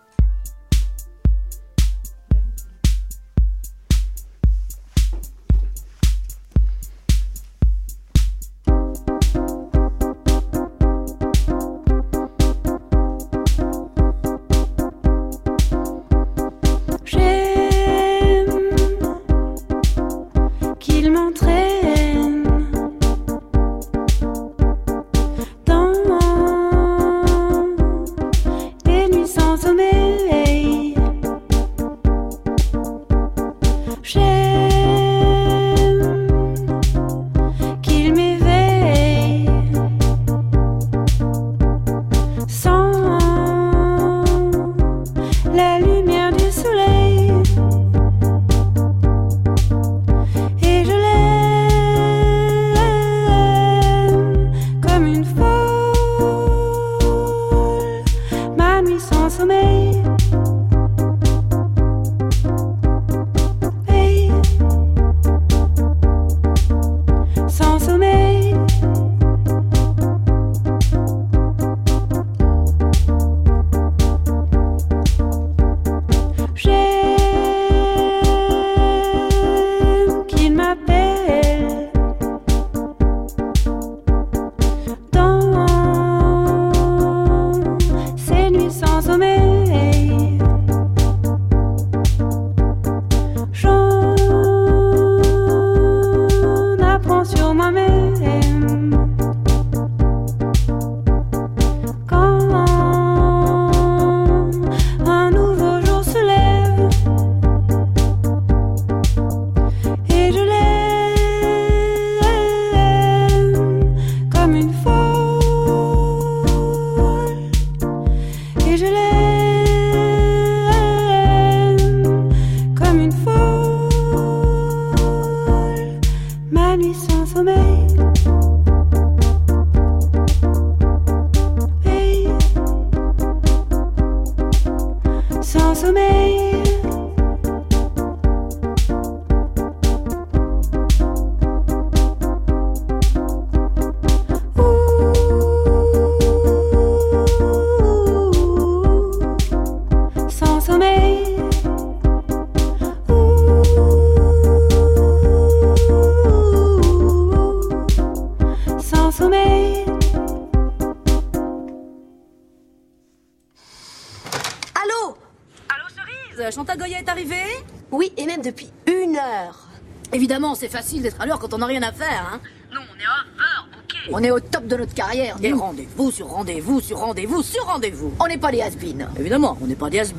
[170.71, 172.41] Facile d'être à l'heure quand on n'a rien à faire, hein
[172.73, 174.11] Nous, on est overbookés.
[174.12, 178.14] On est au top de notre carrière, des rendez-vous sur rendez-vous sur rendez-vous sur rendez-vous.
[178.21, 178.71] On n'est pas des has
[179.18, 180.12] Évidemment, on n'est pas des has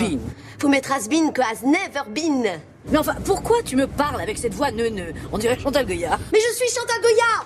[0.59, 2.59] Faut mettre has been que has never been.
[2.89, 5.13] Mais enfin, pourquoi tu me parles avec cette voix neuneu?
[5.31, 6.17] On dirait Chantal Goya.
[6.33, 7.45] Mais je suis Chantal Goya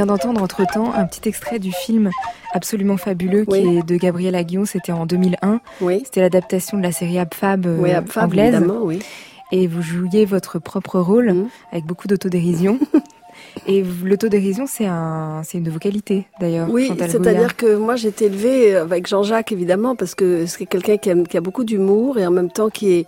[0.00, 2.08] vient d'entendre entre-temps un petit extrait du film
[2.54, 5.60] absolument fabuleux qui est de Gabriel Aguillon, c'était en 2001.
[5.82, 6.00] Oui.
[6.06, 8.62] C'était l'adaptation de la série Abfab euh, Oui, Abfab, anglaise.
[9.52, 11.48] Et vous jouiez votre propre rôle Mhm.
[11.70, 12.78] avec beaucoup d'autodérision.
[13.66, 16.68] Et l'autodérision, c'est un, c'est une de vos qualités d'ailleurs.
[16.70, 21.36] Oui, c'est-à-dire que moi j'ai été élevée avec Jean-Jacques évidemment parce que c'est quelqu'un qui
[21.36, 23.06] a beaucoup d'humour et en même temps qui est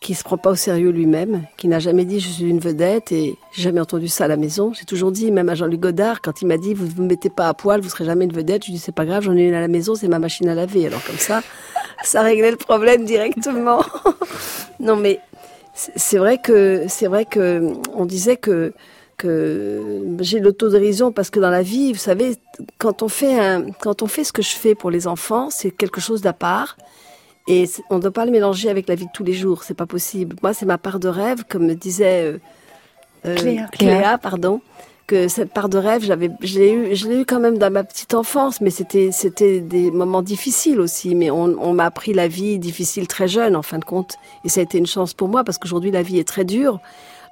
[0.00, 3.10] qui se prend pas au sérieux lui-même, qui n'a jamais dit je suis une vedette
[3.10, 4.72] et j'ai jamais entendu ça à la maison.
[4.72, 7.30] J'ai toujours dit même à Jean-Luc Godard quand il m'a dit vous ne vous mettez
[7.30, 8.62] pas à poil, vous serez jamais une vedette.
[8.62, 10.48] Je lui dis c'est pas grave, j'en ai une à la maison, c'est ma machine
[10.48, 10.86] à laver.
[10.86, 11.42] Alors comme ça,
[12.04, 13.84] ça réglait le problème directement.
[14.80, 15.20] non mais
[15.74, 18.72] c'est vrai que c'est vrai que on disait que
[19.16, 22.36] que j'ai l'autodérision parce que dans la vie, vous savez,
[22.78, 23.36] quand on fait
[23.80, 26.76] quand on fait ce que je fais pour les enfants, c'est quelque chose d'à part.
[27.48, 29.74] Et on ne doit pas le mélanger avec la vie de tous les jours, c'est
[29.74, 30.36] pas possible.
[30.42, 32.38] Moi, c'est ma part de rêve, comme me disait euh,
[33.24, 33.66] euh, Cléa.
[33.72, 34.60] Cléa, pardon,
[35.06, 37.72] que cette part de rêve, j'avais, je l'ai eu, je l'ai eu quand même dans
[37.72, 41.14] ma petite enfance, mais c'était, c'était des moments difficiles aussi.
[41.14, 44.50] Mais on, on m'a appris la vie difficile très jeune, en fin de compte, et
[44.50, 46.80] ça a été une chance pour moi parce qu'aujourd'hui la vie est très dure,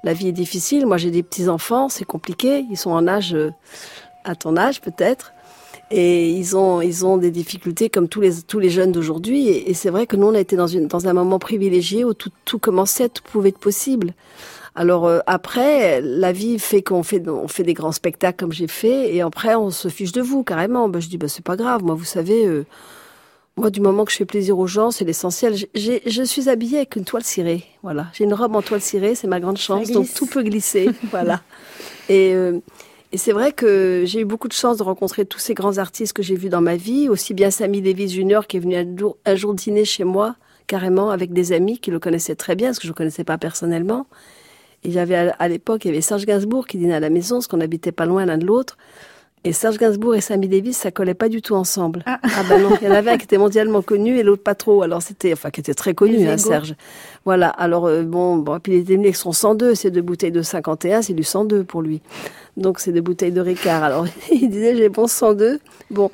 [0.03, 0.87] la vie est difficile.
[0.87, 3.51] Moi, j'ai des petits enfants, c'est compliqué, ils sont en âge, euh,
[4.23, 5.33] à ton âge peut-être.
[5.89, 9.47] Et ils ont, ils ont des difficultés comme tous les, tous les jeunes d'aujourd'hui.
[9.47, 12.03] Et, et c'est vrai que nous, on a été dans, une, dans un moment privilégié
[12.03, 14.13] où tout, tout commençait, tout pouvait être possible.
[14.77, 18.67] Alors euh, après, la vie fait qu'on fait, on fait des grands spectacles comme j'ai
[18.67, 20.87] fait, et après on se fiche de vous carrément.
[20.87, 21.83] Ben, je dis, bah, c'est pas grave.
[21.83, 22.63] Moi, vous savez, euh,
[23.57, 25.55] moi, du moment que je fais plaisir aux gens, c'est l'essentiel.
[25.73, 27.63] Je suis habillée avec une toile cirée.
[27.81, 29.89] Voilà, j'ai une robe en toile cirée, c'est ma grande chance.
[29.89, 30.91] Donc tout peut glisser.
[31.09, 31.41] voilà.
[32.07, 32.59] Et euh,
[33.13, 36.13] et c'est vrai que j'ai eu beaucoup de chance de rencontrer tous ces grands artistes
[36.13, 38.41] que j'ai vus dans ma vie, aussi bien Sammy Davis Jr.
[38.47, 40.35] qui est venu un jour, un jour dîner chez moi,
[40.67, 43.23] carrément avec des amis qui le connaissaient très bien, parce que je ne le connaissais
[43.23, 44.07] pas personnellement.
[44.83, 47.47] Et j'avais à, l'époque, il y avait Serge Gainsbourg qui dînait à la maison, parce
[47.47, 48.77] qu'on habitait pas loin l'un de l'autre.
[49.43, 52.03] Et Serge Gainsbourg et Sammy Davis, ça collait pas du tout ensemble.
[52.05, 52.19] Ah,
[52.49, 54.81] ben non, il y en avait un qui était mondialement connu et l'autre pas trop.
[54.81, 56.37] Alors c'était, enfin, qui était très connu, hein.
[56.37, 56.75] Serge.
[57.23, 57.49] Voilà.
[57.49, 60.41] Alors euh, bon, bon, puis il était venu avec son 102, c'est deux bouteilles de
[60.41, 62.01] 51, c'est du 102 pour lui.
[62.57, 63.83] Donc c'est des bouteilles de Ricard.
[63.83, 65.59] Alors il disait j'ai bon 102.
[65.91, 66.11] Bon.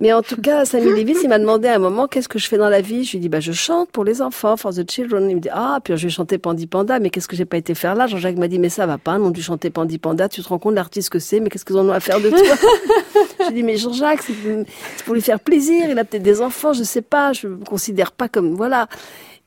[0.00, 2.48] Mais en tout cas, Sammy Davis, il m'a demandé à un moment qu'est-ce que je
[2.48, 3.04] fais dans la vie?
[3.04, 5.28] Je lui ai dit bah je chante pour les enfants, for the children.
[5.28, 6.98] Il me dit ah puis je vais chanter Pandi Panda.
[6.98, 8.06] Mais qu'est-ce que j'ai pas été faire là?
[8.06, 10.30] Jean-Jacques m'a dit mais ça va pas, non du chanter Pandi Panda.
[10.30, 12.30] Tu te rends compte l'artiste que c'est Mais qu'est-ce qu'ils en ont à faire de
[12.30, 12.38] toi?
[13.46, 14.32] J'ai dit mais Jean-Jacques, c'est
[14.96, 15.86] c'est pour lui faire plaisir.
[15.90, 17.34] Il a peut-être des enfants, je sais pas.
[17.34, 18.88] Je me considère pas comme voilà.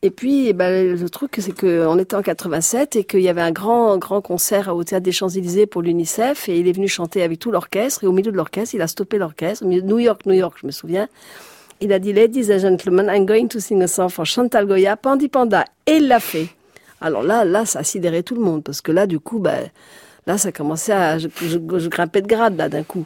[0.05, 3.41] Et puis, eh ben, le truc, c'est qu'on était en 87 et qu'il y avait
[3.41, 7.23] un grand, grand concert au Théâtre des Champs-Élysées pour l'UNICEF et il est venu chanter
[7.23, 10.33] avec tout l'orchestre et au milieu de l'orchestre, il a stoppé l'orchestre, New York, New
[10.33, 11.07] York, je me souviens.
[11.79, 14.97] Il a dit, Ladies and gentlemen, I'm going to sing a song for Chantal Goya,
[14.97, 15.63] Pandi Panda.
[15.87, 16.49] Et il l'a fait.
[16.99, 19.69] Alors là, là, ça a sidéré tout le monde parce que là, du coup, ben,
[20.27, 23.05] là, ça commençait à, je, je, je grimpais de grade, là, d'un coup.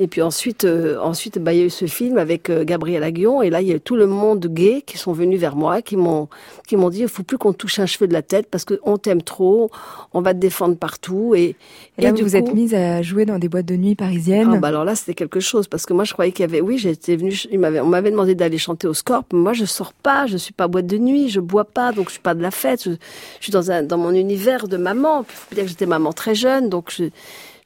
[0.00, 3.04] Et puis ensuite, euh, ensuite, bah, il y a eu ce film avec euh, Gabriel
[3.04, 5.54] Aguillon, et là, il y a eu tout le monde gay qui sont venus vers
[5.54, 6.28] moi, qui m'ont,
[6.66, 8.96] qui m'ont dit, il faut plus qu'on touche un cheveu de la tête parce qu'on
[8.98, 9.70] t'aime trop,
[10.12, 11.36] on va te défendre partout.
[11.36, 11.54] Et,
[11.96, 13.94] Et là, vous du vous coup- êtes mise à jouer dans des boîtes de nuit
[13.94, 14.50] parisiennes.
[14.54, 16.60] ah bah alors là, c'était quelque chose parce que moi, je croyais qu'il y avait.
[16.60, 17.32] Oui, j'étais venue.
[17.52, 19.32] il m'avait- on m'avait demandé d'aller chanter au Scorp.
[19.32, 20.26] Moi, je sors pas.
[20.26, 21.28] Je suis pas boîte de nuit.
[21.28, 21.92] Je bois pas.
[21.92, 22.82] Donc, je suis pas de la fête.
[22.82, 25.24] Je, je suis dans un dans mon univers de maman.
[25.52, 26.68] Dire que j'étais maman très jeune.
[26.68, 27.04] Donc, je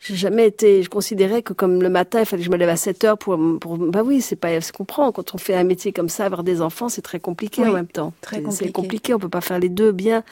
[0.00, 0.82] j'ai jamais été.
[0.82, 3.18] Je considérais que comme le matin, il fallait que je me lève à 7 heures
[3.18, 3.36] pour.
[3.60, 4.60] pour bah oui, c'est pas.
[4.60, 5.10] Je comprends.
[5.10, 7.72] Quand on fait un métier comme ça, avoir des enfants, c'est très compliqué Oui, en
[7.72, 8.12] même temps.
[8.20, 8.64] très compliqué.
[8.66, 9.14] C'est compliqué.
[9.14, 10.22] On peut pas faire les deux bien.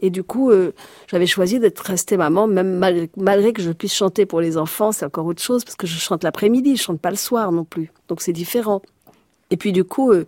[0.00, 0.72] Et du coup, euh,
[1.06, 4.92] j'avais choisi d'être restée maman, même mal- malgré que je puisse chanter pour les enfants,
[4.92, 7.64] c'est encore autre chose parce que je chante l'après-midi, je chante pas le soir non
[7.64, 7.90] plus.
[8.08, 8.82] Donc c'est différent.
[9.50, 10.26] Et puis du coup, euh,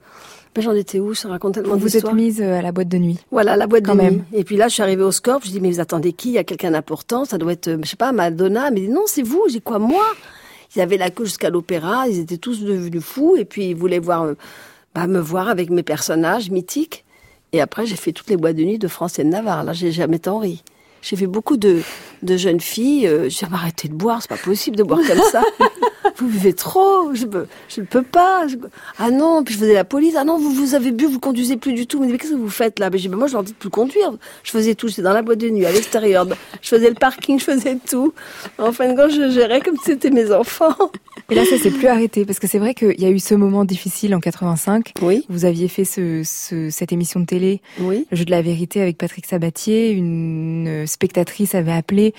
[0.57, 1.15] ben, j'en étais où?
[1.15, 3.19] Ça raconte tellement Vous êtes mise euh, à la boîte de nuit.
[3.31, 4.15] Voilà, à la boîte Quand de même.
[4.15, 4.23] nuit.
[4.33, 6.31] Et puis là, je suis arrivée au score, je dis, mais vous attendez qui?
[6.31, 8.71] Il y a quelqu'un d'important, ça doit être, euh, je sais pas, Madonna.
[8.71, 9.45] Mais non, c'est vous.
[9.49, 10.05] J'ai quoi, moi?
[10.75, 13.99] Ils avaient la queue jusqu'à l'opéra, ils étaient tous devenus fous, et puis ils voulaient
[13.99, 14.35] voir, euh,
[14.95, 17.05] bah, me voir avec mes personnages mythiques.
[17.53, 19.65] Et après, j'ai fait toutes les boîtes de nuit de France et de Navarre.
[19.65, 20.63] Là, j'ai jamais tant ri.
[21.03, 21.83] J'ai fait beaucoup de,
[22.23, 23.07] de jeunes filles.
[23.07, 25.43] Euh, j'ai Mais arrêtez de boire, c'est pas possible de boire comme ça.
[26.19, 28.47] vous buvez trop, je, peux- je ne peux pas.
[28.49, 28.57] Je-
[28.99, 30.15] ah non, puis je faisais la police.
[30.19, 32.01] Ah non, vous, vous avez bu, vous conduisez plus du tout.
[32.01, 32.91] Mais, qu'est-ce que vous faites là?
[32.91, 34.13] Mais, j'ai dit, Mais moi, je leur dis de plus conduire.
[34.43, 36.27] Je faisais tout, j'étais dans la boîte de nuit, à l'extérieur.
[36.63, 38.13] Je faisais le parking, je faisais tout.
[38.59, 40.75] En fin de compte, je gérais comme si c'était mes enfants.
[41.31, 43.35] Et là, ça s'est plus arrêté parce que c'est vrai qu'il y a eu ce
[43.35, 44.93] moment difficile en 85.
[45.03, 45.25] Oui.
[45.29, 48.07] Vous aviez fait ce, ce- cette émission de télé, Oui.
[48.11, 49.91] Le jeu de la vérité avec Patrick Sabatier.
[49.91, 52.15] Une spectatrice avait appelé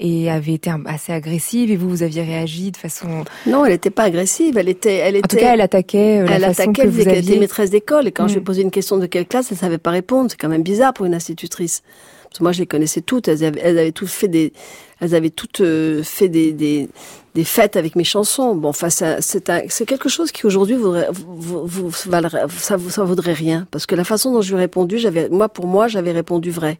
[0.00, 3.24] et avait été assez agressive et vous, vous aviez réagi de façon...
[3.46, 4.56] Non, elle n'était pas agressive.
[4.56, 6.88] Elle était, elle En tout cas, elle attaquait euh, la elle façon attaquait, que elle
[6.90, 8.06] vous qu'elle était maîtresse d'école.
[8.06, 8.44] Et quand je lui Mm.
[8.44, 10.30] posais une question de quelle classe, elle savait pas répondre.
[10.30, 11.82] C'est quand même bizarre pour une institutrice.
[12.22, 13.26] Parce que moi, je les connaissais toutes.
[13.26, 14.52] Elles avaient, elles avaient toutes fait des,
[15.00, 16.88] elles avaient toutes euh, fait des, des,
[17.34, 18.54] des fêtes avec mes chansons.
[18.54, 23.66] Bon, enfin, c'est quelque chose qui aujourd'hui vaudrait, vous, ça, vous- ça vaudrait rien.
[23.72, 26.50] Parce que la façon dont je lui ai répondu, j'avais, moi, pour moi, j'avais répondu
[26.52, 26.78] vrai.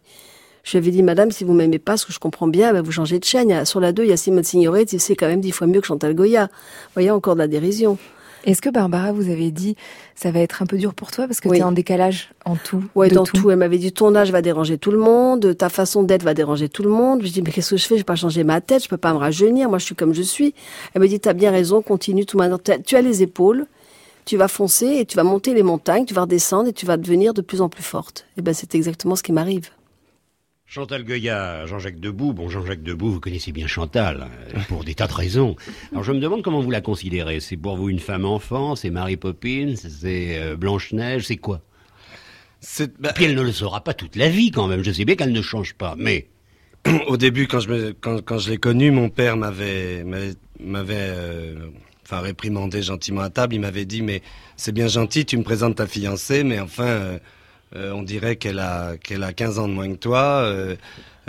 [0.65, 2.83] Je lui avais dit, madame, si vous m'aimez pas, ce que je comprends bien, ben,
[2.83, 3.65] vous changez de chaîne.
[3.65, 5.87] Sur la 2, il y a Simone Signoret, c'est quand même dix fois mieux que
[5.87, 6.45] Chantal Goya.
[6.47, 7.97] Vous voyez, encore de la dérision.
[8.45, 9.75] Est-ce que Barbara vous avait dit
[10.15, 11.57] ça va être un peu dur pour toi parce que Oui.
[11.59, 13.51] tu es en décalage en tout de dans tout.
[13.51, 16.69] Elle m'avait dit ton âge va déranger tout le monde, ta façon d'être va déranger
[16.69, 17.21] tout le monde.
[17.25, 17.97] Je dis mais qu'est-ce que je fais?
[17.97, 19.69] Je vais pas changer ma tête, je peux pas me rajeunir.
[19.69, 20.55] Moi, je suis comme je suis.
[20.95, 22.59] Elle me dit t'as bien raison, continue tout maintenant.
[22.87, 23.67] Tu as les épaules,
[24.25, 26.97] tu vas foncer et tu vas monter les montagnes, tu vas redescendre et tu vas
[26.97, 28.25] devenir de plus en plus forte.
[28.37, 29.69] Et ben c'est exactement ce qui m'arrive.
[30.71, 32.35] Chantal Goya, Jean-Jacques Debout.
[32.35, 35.57] Bon, Jean-Jacques Debout, vous connaissez bien Chantal, euh, pour des tas de raisons.
[35.93, 37.41] Alors je me demande comment vous la considérez.
[37.41, 41.63] C'est pour vous une femme enfant C'est Mary Poppins C'est euh, Blanche-Neige C'est quoi?
[42.61, 44.83] Puis elle ne le saura pas toute la vie quand même.
[44.83, 46.29] Je sais bien qu'elle ne change pas, mais...
[47.09, 50.05] Au début, quand je, me- quand, quand je l'ai connu, mon père m'avait
[50.61, 51.55] euh,
[52.05, 53.55] enfin réprimandé gentiment à table.
[53.55, 54.23] Il m'avait dit mais
[54.57, 57.19] c'est bien gentil, tu me présentes ta fiancée, mais enfin euh,
[57.77, 60.43] euh, on dirait qu'elle a qu'elle a 15 ans de moins que toi.
[60.45, 60.77] euh,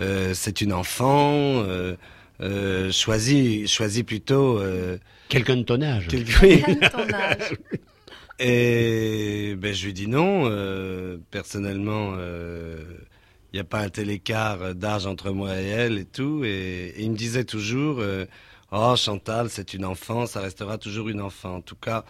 [0.01, 1.33] euh, c'est une enfant.
[1.63, 1.95] Euh,
[2.41, 4.97] euh, choisis choisis plutôt euh,
[5.29, 6.07] quelqu'un de ton âge.
[6.41, 6.63] oui.
[8.39, 10.43] Et ben, je lui dis non.
[10.49, 16.05] euh, personnellement, il n'y a pas un tel écart d'âge entre moi et elle et
[16.05, 16.43] tout.
[16.45, 18.25] Et, et il me disait toujours, euh,
[18.71, 21.55] oh Chantal, c'est une enfant, ça restera toujours une enfant.
[21.57, 22.05] En tout cas,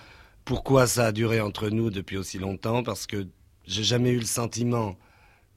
[0.46, 2.84] pourquoi ça a duré entre nous depuis aussi longtemps?
[2.84, 3.26] Parce que
[3.70, 4.98] j'ai jamais eu le sentiment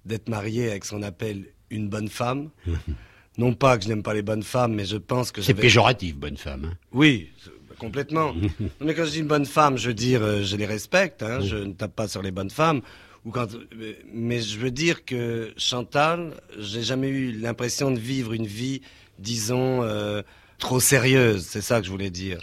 [0.05, 2.51] d'être marié avec ce qu'on appelle une bonne femme.
[3.39, 6.17] non pas que je n'aime pas les bonnes femmes, mais je pense que C'est péjoratif,
[6.17, 6.67] bonne femme.
[6.73, 6.77] hein.
[6.93, 7.31] oui,
[7.79, 8.35] complètement.
[8.81, 11.23] Mais quand je dis une bonne femme, je veux dire, euh, je les respecte.
[11.23, 12.81] Hein, Je ne tape pas sur les bonnes femmes.
[13.25, 18.35] Ou quand, mais- mais je veux dire que Chantal, j'ai jamais eu l'impression de vivre
[18.35, 18.83] une vie,
[19.19, 20.23] disons, euh,
[20.59, 21.45] trop sérieuse.
[21.49, 22.39] C'est ça que je voulais dire.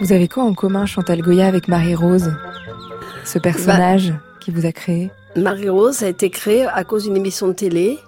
[0.00, 2.32] Vous avez quoi en commun, Chantal Goya, avec Marie-Rose?
[3.24, 5.10] Ce personnage qui vous a créé?
[5.36, 7.98] Marie-Rose a été créée à cause d'une émission de télé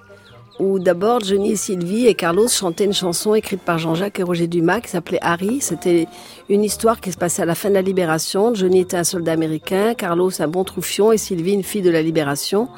[0.59, 4.81] où d'abord Johnny Sylvie et Carlos chantaient une chanson écrite par Jean-Jacques et Roger Dumas
[4.81, 5.61] qui s'appelait Harry.
[5.61, 6.07] C'était
[6.49, 8.55] une histoire qui se passait à la fin de la Libération.
[8.55, 12.03] Johnny était un soldat américain, Carlos un bon troufion et Sylvie une fille de la
[12.03, 12.69] Libération.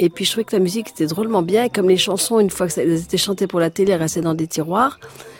[0.00, 2.50] Et puis je trouvais que la musique était drôlement bien et comme les chansons, une
[2.50, 4.98] fois qu'elles étaient chantées pour la télé, restaient dans des tiroirs.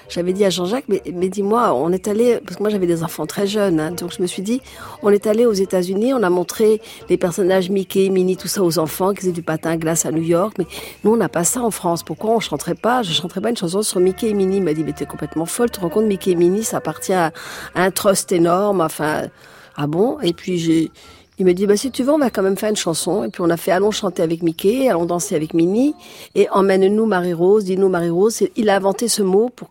[0.09, 3.03] J'avais dit à Jean-Jacques, mais, mais dis-moi, on est allé, parce que moi j'avais des
[3.03, 4.61] enfants très jeunes, hein, donc je me suis dit,
[5.03, 8.79] on est allé aux États-Unis, on a montré les personnages Mickey, Minnie, tout ça aux
[8.79, 10.67] enfants qui faisaient du patin à glace à New York, mais
[11.03, 12.03] nous on n'a pas ça en France.
[12.03, 13.03] Pourquoi on chanterait pas?
[13.03, 14.59] Je chanterais pas une chanson sur Mickey et Minnie.
[14.59, 15.71] Il m'a dit, mais t'es complètement folle.
[15.71, 17.33] Tu te rends compte, Mickey et Minnie, ça appartient à,
[17.75, 18.81] à un trust énorme.
[18.81, 19.29] Enfin,
[19.77, 20.19] ah bon?
[20.21, 20.91] Et puis j'ai
[21.39, 23.24] il me dit, bah, si tu veux, on va quand même faire une chanson.
[23.24, 25.95] Et puis, on a fait Allons chanter avec Mickey, allons danser avec Minnie,
[26.35, 28.45] et emmène-nous Marie-Rose, dis-nous Marie-Rose.
[28.57, 29.70] Il a inventé ce mot pour,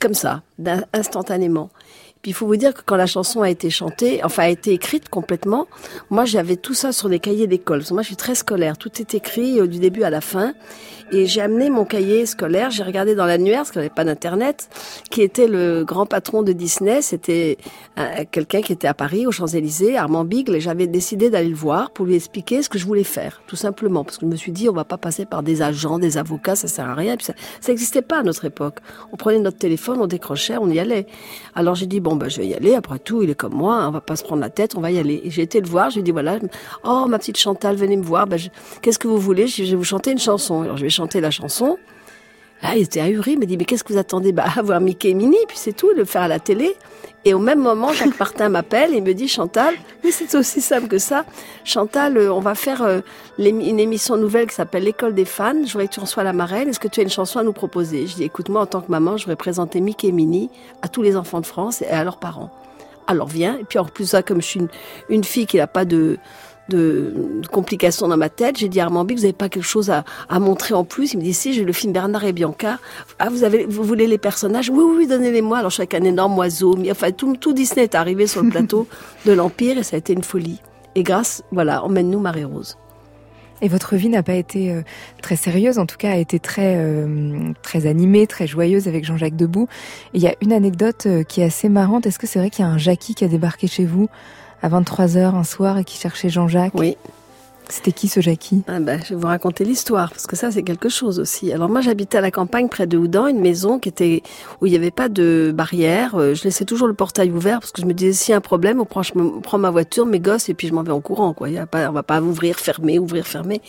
[0.00, 0.42] comme ça,
[0.92, 1.70] instantanément.
[2.24, 4.72] Puis, il faut vous dire que quand la chanson a été chantée, enfin, a été
[4.72, 5.66] écrite complètement,
[6.08, 7.82] moi, j'avais tout ça sur des cahiers d'école.
[7.90, 8.78] Moi, je suis très scolaire.
[8.78, 10.54] Tout est écrit euh, du début à la fin.
[11.12, 14.04] Et j'ai amené mon cahier scolaire, j'ai regardé dans l'annuaire, parce qu'il n'y avait pas
[14.04, 14.70] d'internet,
[15.10, 17.02] qui était le grand patron de Disney.
[17.02, 17.58] C'était
[17.98, 21.54] euh, quelqu'un qui était à Paris, aux Champs-Élysées, Armand Bigle, et j'avais décidé d'aller le
[21.54, 24.02] voir pour lui expliquer ce que je voulais faire, tout simplement.
[24.02, 26.56] Parce que je me suis dit, on va pas passer par des agents, des avocats,
[26.56, 27.16] ça sert à rien.
[27.20, 27.34] Ça
[27.68, 28.78] n'existait pas à notre époque.
[29.12, 31.06] On prenait notre téléphone, on décrochait, on y allait.
[31.54, 32.74] Alors j'ai dit, bon, bah, je vais y aller.
[32.74, 33.76] Après tout, il est comme moi.
[33.76, 34.74] hein, on va pas se prendre la tête.
[34.76, 35.22] On va y aller.
[35.26, 35.90] J'ai été le voir.
[35.90, 36.38] Je lui ai dit voilà,
[36.84, 38.26] oh ma petite Chantal, venez me voir.
[38.26, 38.36] Bah,
[38.82, 39.46] Qu'est-ce que vous voulez?
[39.46, 40.62] Je vais vous chanter une chanson.
[40.62, 41.76] Alors je vais chanter la chanson.
[42.62, 43.32] Là, il était ahuri.
[43.32, 44.32] Il m'a dit mais qu'est-ce que vous attendez?
[44.32, 46.74] Bah avoir Mickey et Minnie, puis c'est tout, le faire à la télé.
[47.26, 50.88] Et au même moment, Jacques Martin m'appelle et me dit Chantal, mais c'est aussi simple
[50.88, 51.24] que ça.
[51.64, 53.00] Chantal, euh, on va faire euh,
[53.38, 55.54] une émission nouvelle qui s'appelle L'école des fans.
[55.64, 56.68] Je voudrais que tu reçois la marraine.
[56.68, 58.06] Est-ce que tu as une chanson à nous proposer?
[58.06, 60.50] Je dis écoute, moi en tant que maman, je voudrais présenter Mickey et Minnie
[60.82, 62.50] à tous les enfants de France et à leurs parents.
[63.06, 63.56] Alors viens.
[63.58, 64.60] Et puis en plus ça, comme je suis
[65.08, 66.18] une fille qui n'a pas de,
[66.68, 67.12] de,
[67.42, 69.90] de complications dans ma tête, j'ai dit à Armand Bic, vous n'avez pas quelque chose
[69.90, 72.78] à, à montrer en plus Il me dit si, j'ai le film Bernard et Bianca.
[73.18, 74.70] Ah, vous avez, vous voulez les personnages?
[74.70, 75.58] Oui, oui, oui, donnez-les-moi.
[75.58, 76.76] Alors je suis avec un énorme oiseau.
[76.76, 78.86] mais Enfin, tout, tout Disney est arrivé sur le plateau
[79.26, 80.60] de l'Empire et ça a été une folie.
[80.94, 82.76] Et grâce, voilà, emmène-nous Marie-Rose.
[83.62, 84.82] Et votre vie n'a pas été euh,
[85.22, 89.36] très sérieuse, en tout cas a été très euh, très animée, très joyeuse avec Jean-Jacques
[89.36, 89.68] Debout.
[90.12, 92.06] Et il y a une anecdote euh, qui est assez marrante.
[92.06, 94.08] Est-ce que c'est vrai qu'il y a un Jackie qui a débarqué chez vous?
[94.64, 96.96] À 23 h un soir et qui cherchait Jean-Jacques Oui.
[97.68, 98.62] C'était qui ce Jackie?
[98.68, 101.50] Ah ben, je vais vous raconter l'histoire, parce que ça, c'est quelque chose aussi.
[101.50, 104.22] Alors moi, j'habitais à la campagne, près de Houdan, une maison qui était
[104.60, 106.14] où il n'y avait pas de barrière.
[106.14, 108.36] Euh, Je laissais toujours le portail ouvert, parce que je me disais, s'il y a
[108.36, 110.82] un problème, on prend, je me- prends ma voiture, mes gosses, et puis je m'en
[110.82, 111.32] vais en courant.
[111.32, 111.48] Quoi.
[111.48, 113.62] Il y a pas, on va pas ouvrir, fermer, ouvrir, fermer.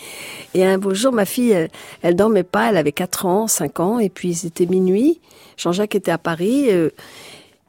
[0.53, 1.69] Et un beau jour, ma fille, elle,
[2.01, 5.21] elle dormait pas, elle avait 4 ans, 5 ans, et puis c'était minuit.
[5.55, 6.65] Jean-Jacques était à Paris.
[6.69, 6.89] euh,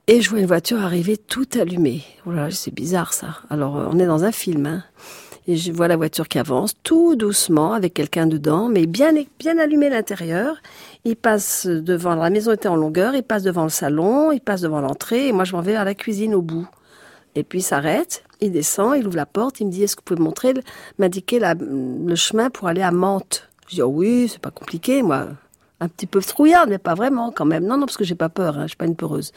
[0.08, 2.02] et je vois une voiture arriver toute allumée.
[2.24, 3.38] Voilà, c'est bizarre ça.
[3.50, 4.66] Alors, euh, on est dans un film.
[4.66, 4.84] Hein.
[5.48, 9.58] Et je vois la voiture qui avance tout doucement avec quelqu'un dedans, mais bien, bien
[9.58, 10.56] allumé l'intérieur.
[11.04, 14.62] Il passe devant, la maison était en longueur, il passe devant le salon, il passe
[14.62, 16.66] devant l'entrée, et moi je m'en vais vers la cuisine au bout.
[17.36, 20.00] Et puis il s'arrête, il descend, il ouvre la porte, il me dit est-ce que
[20.00, 20.52] vous pouvez montrer,
[20.98, 23.48] m'indiquer le chemin pour aller à Mantes?
[23.68, 25.28] Je dis oh oui, c'est pas compliqué, moi.
[25.78, 27.64] Un petit peu trouillarde, mais pas vraiment quand même.
[27.66, 29.32] Non, non, parce que j'ai pas peur, hein, je suis pas une peureuse.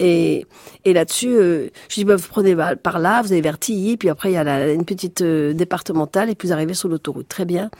[0.00, 0.46] Et,
[0.84, 4.30] et là-dessus, euh, je dis, bah, vous prenez par là, vous avez Vertilly, puis après
[4.30, 7.26] il y a la- une petite euh, départementale, et puis vous arrivez sur l'autoroute.
[7.28, 7.70] Très bien.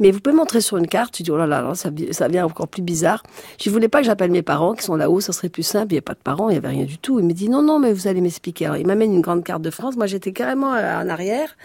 [0.00, 1.16] Mais vous pouvez montrer sur une carte.
[1.16, 3.22] Je dis, oh là là, là, ça, ça devient encore plus bizarre.
[3.62, 5.92] Je voulais pas que j'appelle mes parents qui sont là-haut, ça serait plus simple.
[5.92, 7.20] Il n'y a pas de parents, il n'y avait rien du tout.
[7.20, 8.66] Il me dit, non, non, mais vous allez m'expliquer.
[8.66, 9.96] Alors il m'amène une grande carte de France.
[9.96, 11.56] Moi j'étais carrément euh, en arrière.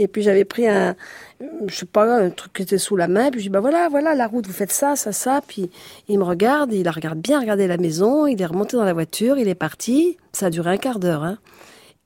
[0.00, 0.94] Et puis j'avais pris un,
[1.40, 3.30] je sais pas, un truc qui était sous la main.
[3.30, 5.40] Puis je dis, bah voilà, voilà, la route, vous faites ça, ça, ça.
[5.46, 5.70] Puis
[6.08, 8.92] il me regarde, il a regardé bien regardé la maison, il est remonté dans la
[8.92, 10.16] voiture, il est parti.
[10.32, 11.24] Ça a duré un quart d'heure.
[11.24, 11.38] Hein.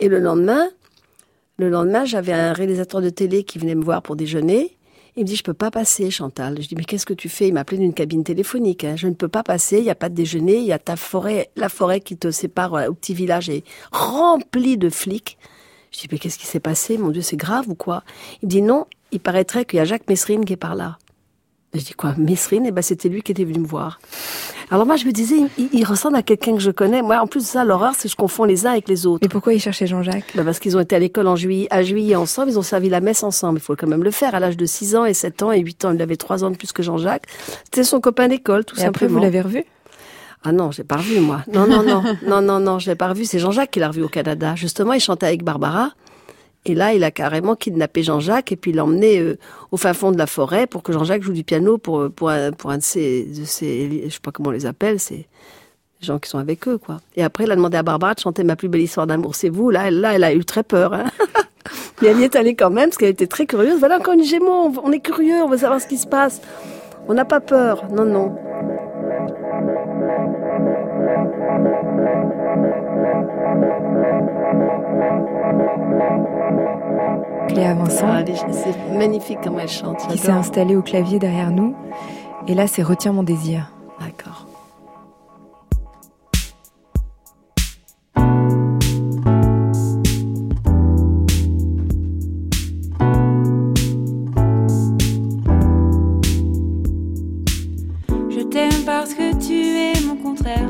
[0.01, 0.69] Et le lendemain,
[1.59, 4.77] le lendemain, j'avais un réalisateur de télé qui venait me voir pour déjeuner.
[5.15, 6.61] Il me dit, je peux pas passer, Chantal.
[6.63, 7.49] Je dis, mais qu'est-ce que tu fais?
[7.49, 8.85] Il m'appelait d'une cabine téléphonique.
[8.85, 8.97] hein.
[8.97, 10.97] Je ne peux pas passer, il n'y a pas de déjeuner, il y a ta
[10.97, 13.63] forêt, la forêt qui te sépare euh, au petit village est
[13.93, 15.37] remplie de flics.
[15.91, 16.97] Je dis, mais qu'est-ce qui s'est passé?
[16.97, 18.03] Mon Dieu, c'est grave ou quoi?
[18.43, 20.99] Il me dit, non, il paraîtrait qu'il y a Jacques Messrine qui est par là.
[21.75, 23.99] Je dis, quoi, Messrine Eh ben, c'était lui qui était venu me voir.
[24.71, 27.01] Alors moi, je me disais, il, il ressemble à quelqu'un que je connais.
[27.01, 29.25] Moi, en plus de ça, l'horreur, c'est que je confonds les uns avec les autres.
[29.25, 30.33] Et pourquoi il cherchait Jean-Jacques?
[30.35, 32.91] Ben, Parce qu'ils ont été à l'école en juillet, à juillet ensemble, ils ont servi
[32.91, 33.59] la messe ensemble.
[33.59, 34.35] Il faut quand même le faire.
[34.35, 36.51] À l'âge de 6 ans et 7 ans et 8 ans, il avait 3 ans
[36.51, 37.25] de plus que Jean-Jacques.
[37.65, 39.19] C'était son copain d'école, tout Et après, simplement.
[39.21, 39.65] vous l'avez revu?
[40.45, 41.43] Ah non, j'ai pas revu, moi.
[41.51, 43.25] Non, non, non, non, non, non, je l'ai pas revu.
[43.25, 44.55] C'est Jean-Jacques qui l'a revu au Canada.
[44.57, 45.93] Justement, il chantait avec Barbara.
[46.65, 49.39] Et là, il a carrément kidnappé Jean-Jacques et puis l'a emmené euh,
[49.73, 52.53] au fin fond de la forêt pour que Jean-Jacques joue du piano pour, pour, un,
[52.53, 55.27] pour un de ses, de ses, je sais pas comment on les appelle, c'est
[56.05, 56.99] gens qui sont avec eux, quoi.
[57.17, 59.49] Et après, il a demandé à Barbara de chanter Ma plus belle histoire d'amour, c'est
[59.49, 59.71] vous.
[59.71, 61.05] Là, elle, là, elle a eu très peur, hein.
[62.03, 63.79] Mais elle y est allée quand même parce qu'elle était très curieuse.
[63.79, 66.41] Voilà encore une Gémeaux, on est curieux, on veut savoir ce qui se passe.
[67.07, 67.85] On n'a pas peur.
[67.93, 68.35] Non, non.
[77.53, 80.07] Cléa Vincent, Ah, elle est- c'est magnifique comment elle chante.
[80.09, 81.75] qui s'est installée au clavier derrière nous.
[82.49, 83.71] Et là, c'est Retiens mon désir.
[84.01, 84.47] D'accord.
[98.31, 100.69] Je t'aime parce que tu es mon contraire.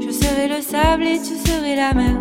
[0.00, 2.16] Je serai le sable et tu serais la mer.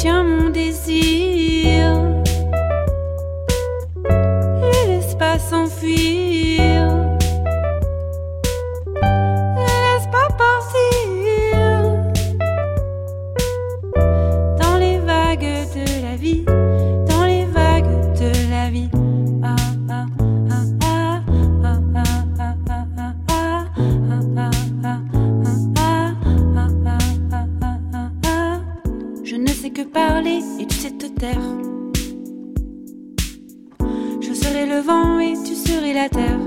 [0.00, 1.92] Retiens mon désir,
[4.08, 6.29] et laisse pas s'enfuir.
[36.00, 36.39] La terre.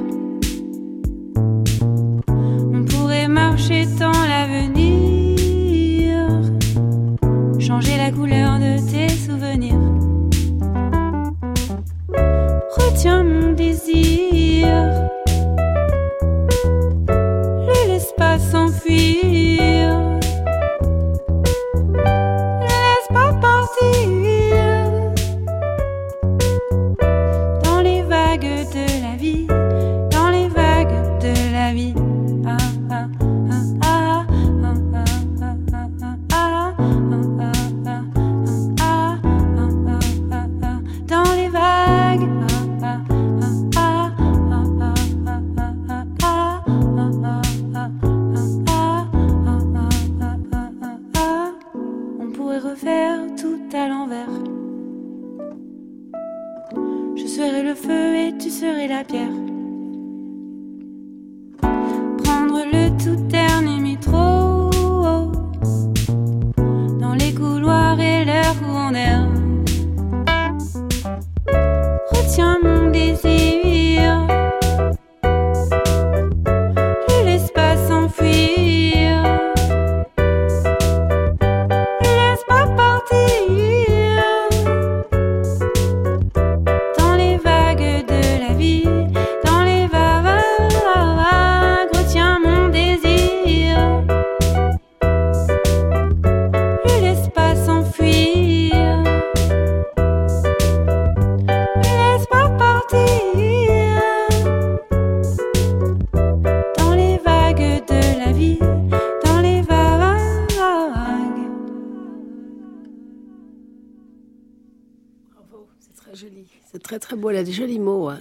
[117.34, 118.10] Elle a des jolis mots.
[118.10, 118.20] hein.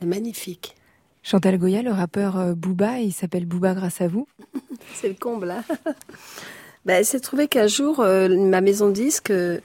[0.00, 0.74] C'est magnifique.
[1.22, 4.26] Chantal Goya, le rappeur euh, Booba, il s'appelle Booba grâce à vous.
[4.94, 5.62] C'est le comble, là.
[6.84, 9.58] ben, s'est trouvé qu'un jour, euh, ma maison de disque, euh,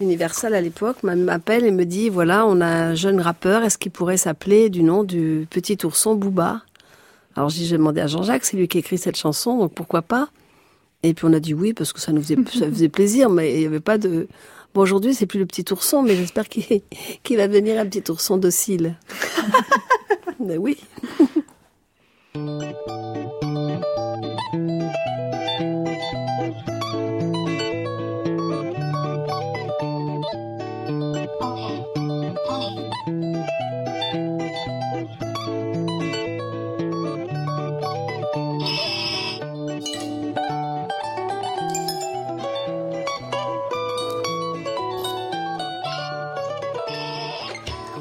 [0.00, 3.78] Universal à l'époque, m'a- m'appelle et me dit, voilà, on a un jeune rappeur, est-ce
[3.78, 6.62] qu'il pourrait s'appeler du nom du petit ourson Booba?
[7.36, 10.28] Alors j'ai demandé à Jean-Jacques, c'est lui qui écrit cette chanson, donc pourquoi pas?
[11.04, 13.54] Et puis on a dit oui, parce que ça nous faisait, ça faisait plaisir, mais
[13.54, 14.26] il n'y avait pas de...
[14.74, 16.82] Bon, aujourd'hui, c'est plus le petit ourson, mais j'espère qu'il
[17.22, 18.96] qu'il va devenir un petit ourson docile.
[20.40, 20.78] mais oui.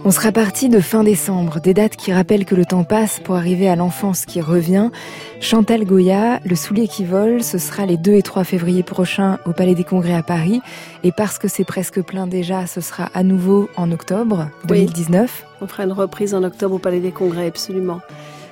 [0.08, 3.36] On sera parti de fin décembre, des dates qui rappellent que le temps passe pour
[3.36, 4.90] arriver à l'enfance qui revient.
[5.42, 9.52] Chantal Goya, Le soulier qui vole, ce sera les 2 et 3 février prochains au
[9.52, 10.62] Palais des Congrès à Paris.
[11.04, 14.86] Et parce que c'est presque plein déjà, ce sera à nouveau en octobre Oui.
[14.86, 15.46] 2019.
[15.60, 18.00] On fera une reprise en octobre au Palais des Congrès, absolument.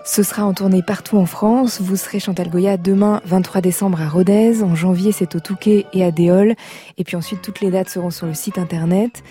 [0.08, 1.82] Ce sera en tournée partout en France.
[1.82, 4.62] Vous serez Chantal Goya demain 23 décembre à Rodez.
[4.62, 6.53] En janvier, c'est au Touquet et à Déol.
[6.99, 9.24] Et puis ensuite, toutes les dates seront sur le site internet.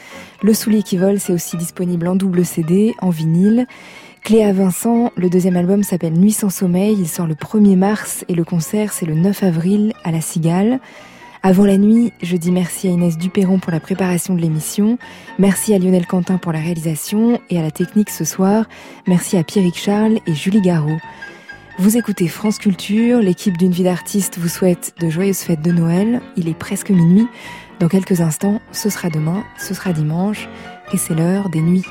[0.43, 3.69] Le soulier qui vole, c'est aussi disponible en double CD, en vinyle.
[4.25, 6.97] Cléa Vincent, le deuxième album s'appelle Nuit sans sommeil.
[6.99, 10.81] Il sort le 1er mars et le concert, c'est le 9 avril à la Cigale.
[11.47, 14.97] Avant la nuit, je dis merci à Inès Duperron pour la préparation de l'émission,
[15.39, 18.65] merci à Lionel Quentin pour la réalisation et à la technique ce soir,
[19.07, 20.97] merci à Pierrick Charles et Julie Garraud.
[21.79, 26.23] Vous écoutez France Culture, l'équipe d'une vie d'artiste vous souhaite de joyeuses fêtes de Noël,
[26.39, 27.29] il est presque minuit,
[27.79, 30.49] dans quelques instants, ce sera demain, ce sera dimanche,
[30.95, 31.85] et c'est l'heure des nuits.